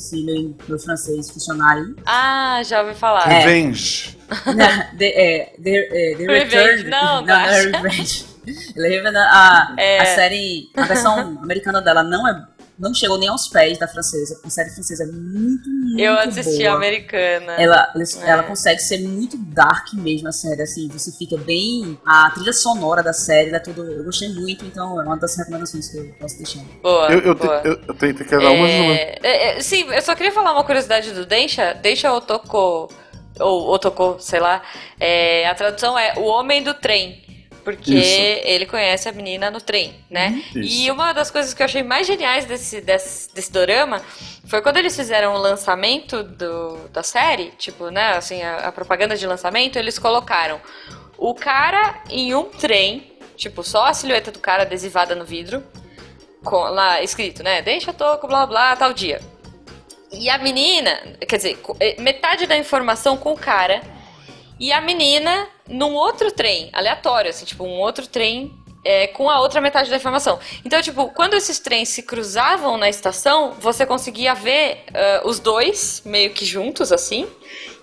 [0.00, 1.94] se meu, meu francês funcionar aí.
[2.06, 3.30] Ah, já ouvi falar.
[3.30, 3.40] É.
[3.40, 4.18] Revenge.
[4.46, 7.62] Não, the, é, the, é, the Revenge, não, não, não é.
[7.62, 8.24] Revenge.
[8.76, 10.00] Le Revenant, a, É.
[10.00, 12.46] a série, a versão americana dela não é
[12.80, 14.40] não chegou nem aos pés da francesa.
[14.44, 16.76] A série francesa é muito, muito Eu assisti a boa.
[16.76, 17.52] americana.
[17.52, 18.30] Ela, É.
[18.30, 21.98] ela consegue ser muito dark mesmo, a série, assim, você fica bem...
[22.06, 23.84] A trilha sonora da série, ela é tudo...
[23.84, 26.60] Eu gostei muito, então é uma das recomendações que eu posso deixar.
[26.82, 27.60] Boa, Eu, eu, te- boa.
[27.64, 28.68] eu, eu tenho que dar uma.
[28.68, 31.74] É, é, é, sim, eu só queria falar uma curiosidade do Densha.
[31.74, 32.88] Densha Otoko,
[33.38, 34.62] ou Otoko, sei lá.
[34.98, 37.22] É, a tradução é o homem do trem.
[37.64, 38.40] Porque Isso.
[38.44, 40.42] ele conhece a menina no trem, né?
[40.54, 40.82] Isso.
[40.82, 44.02] E uma das coisas que eu achei mais geniais desse, desse, desse dorama
[44.46, 49.16] foi quando eles fizeram o lançamento do, da série, tipo, né, assim, a, a propaganda
[49.16, 50.60] de lançamento, eles colocaram
[51.16, 55.62] o cara em um trem, tipo, só a silhueta do cara adesivada no vidro,
[56.42, 57.60] com, lá escrito, né?
[57.62, 59.20] Deixa toco, blá blá, tal dia.
[60.10, 60.98] E a menina,
[61.28, 63.80] quer dizer, eh, metade da informação com o cara
[64.60, 68.54] e a menina num outro trem, aleatório, assim, tipo, um outro trem
[68.84, 70.38] é, com a outra metade da informação.
[70.64, 76.02] Então, tipo, quando esses trens se cruzavam na estação, você conseguia ver ah, os dois
[76.04, 77.26] meio que juntos, assim,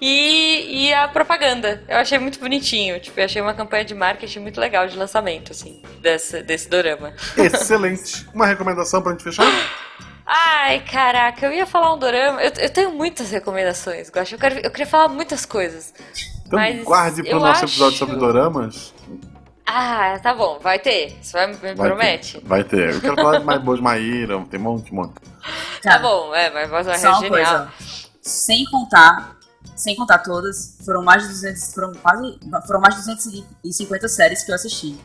[0.01, 1.83] e, e a propaganda.
[1.87, 5.51] Eu achei muito bonitinho, tipo, eu achei uma campanha de marketing muito legal de lançamento,
[5.51, 7.13] assim, desse, desse dorama.
[7.37, 8.25] Excelente.
[8.33, 9.45] Uma recomendação pra gente fechar?
[10.25, 12.41] Ai, caraca, eu ia falar um dorama.
[12.41, 14.35] Eu, eu tenho muitas recomendações, Guaxa.
[14.35, 15.93] Eu, quero- eu queria falar muitas coisas.
[16.47, 18.93] Então Mas guarde pro nosso acho- episódio sobre doramas.
[19.65, 21.17] Ah, tá bom, vai ter.
[21.21, 22.39] Você vai, me Vai promete?
[22.39, 22.93] Ter, vai ter.
[22.95, 25.13] Eu quero falar de mais boas Maíra, tem um monte, um monte.
[25.13, 27.31] Tá Cara, bom, é, mas voz é Só uma genial.
[27.31, 27.73] coisa,
[28.21, 29.35] sem contar,
[29.75, 34.51] sem contar todas, foram mais de 200, foram quase, foram mais de 250 séries que
[34.51, 34.97] eu assisti.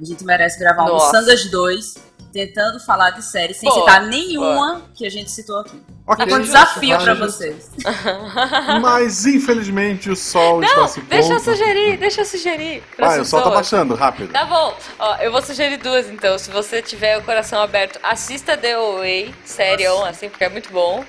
[0.00, 1.10] A gente merece gravar um Nossa.
[1.10, 1.94] Sangas 2,
[2.34, 5.80] tentando falar de séries sem Boa, citar nenhuma que a gente citou aqui.
[6.04, 7.04] Ok, Fica um desafio vai.
[7.04, 7.70] pra vocês.
[8.82, 11.44] Mas infelizmente o sol está Não, se deixa eu pondo.
[11.44, 12.82] sugerir, deixa eu sugerir.
[12.98, 14.32] Vai, o sol tá baixando, rápido.
[14.32, 16.36] Tá bom, ó, eu vou sugerir duas então.
[16.36, 21.04] Se você tiver o coração aberto, assista The Away, sério, assim, porque é muito bom.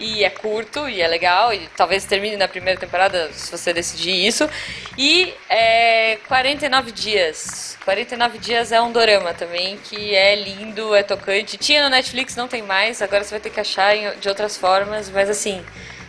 [0.00, 1.52] E é curto e é legal.
[1.52, 4.48] E talvez termine na primeira temporada se você decidir isso.
[4.96, 7.76] E é 49 dias.
[7.84, 11.56] 49 dias é um dorama também, que é lindo, é tocante.
[11.56, 15.10] Tinha no Netflix, não tem mais, agora você vai ter que achar de outras formas,
[15.10, 15.62] mas assim.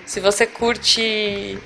[0.03, 1.57] Se você curte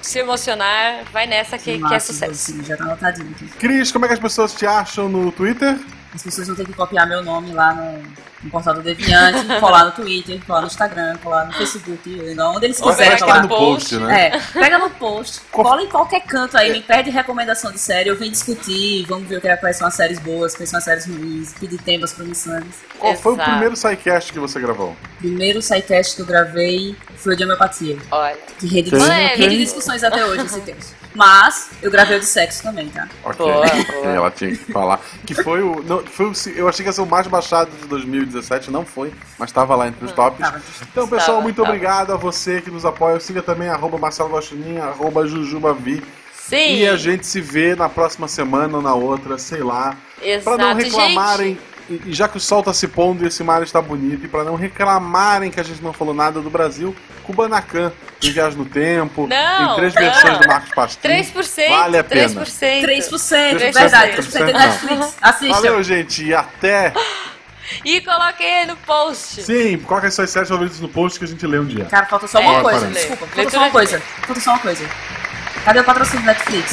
[0.00, 2.32] se emocionar, vai nessa que, que é sucesso.
[2.32, 3.44] assim, já tá anotadinho aqui.
[3.58, 5.76] Cris, como é que as pessoas te acham no Twitter?
[6.14, 8.02] As pessoas vão ter que copiar meu nome lá no,
[8.42, 12.00] no portal do Deviante, colar no Twitter, colar no Instagram, colar no Facebook,
[12.40, 13.36] onde eles quiserem colar.
[13.36, 14.26] no no post, né?
[14.26, 18.16] É, pega no post, cola em qualquer canto aí, me pede recomendação de série, eu
[18.16, 20.84] venho discutir, vamos ver o que é- quais são as séries boas, quais são as
[20.84, 22.80] séries ruins, pedir temas promissantes.
[22.98, 23.50] Qual foi o Exato.
[23.50, 24.96] primeiro sidecast que você gravou?
[25.18, 28.36] Primeiro sidecast que eu gravei foi o de homeopatia, Olha.
[28.58, 28.96] que rende, Sim.
[29.36, 30.99] rende discussões até hoje esse texto.
[31.20, 33.06] Mas eu gravei o de sexo também, tá?
[33.22, 34.06] Ok, Boa, ok, boa.
[34.06, 34.98] ela tinha que falar.
[35.26, 35.82] Que foi o.
[35.82, 39.12] Não, foi o eu achei que ia ser o mais baixado de 2017, não foi,
[39.38, 40.40] mas estava lá entre os tops.
[40.40, 40.62] Tava.
[40.90, 41.68] Então, pessoal, Tava, muito tava.
[41.68, 43.20] obrigado a você que nos apoia.
[43.20, 46.02] Siga também arroba Marcelo Guaxinim, arroba Jujubavi.
[46.34, 46.76] Sim.
[46.78, 49.94] E a gente se vê na próxima semana ou na outra, sei lá.
[50.42, 51.60] Pra não Exato, reclamarem, e
[51.90, 54.44] e já que o sol tá se pondo e esse mar está bonito, e pra
[54.44, 59.26] não reclamarem que a gente não falou nada do Brasil, Kubanacan, em Viagem no Tempo,
[59.26, 60.02] Não, em três não.
[60.02, 61.08] versões do Marcos Pasquim.
[61.08, 61.68] 3%.
[61.68, 62.28] Vale a pena.
[62.44, 62.82] 3%.
[62.82, 64.58] 3%, 3%, verdade, 3% 3% não.
[64.60, 65.16] Netflix.
[65.20, 65.54] Assistam.
[65.54, 66.92] Valeu, gente, e até.
[67.84, 69.42] E coloquei aí no post.
[69.42, 71.84] Sim, coloca as suas séries favoritas no post que a gente lê um dia.
[71.84, 72.80] Cara, falta só É, uma coisa.
[72.80, 72.98] parece.
[72.98, 74.02] Desculpa, falta Leitura só uma de- coisa.
[74.26, 74.84] Falta só uma coisa.
[75.64, 76.72] Cadê o patrocínio do Netflix?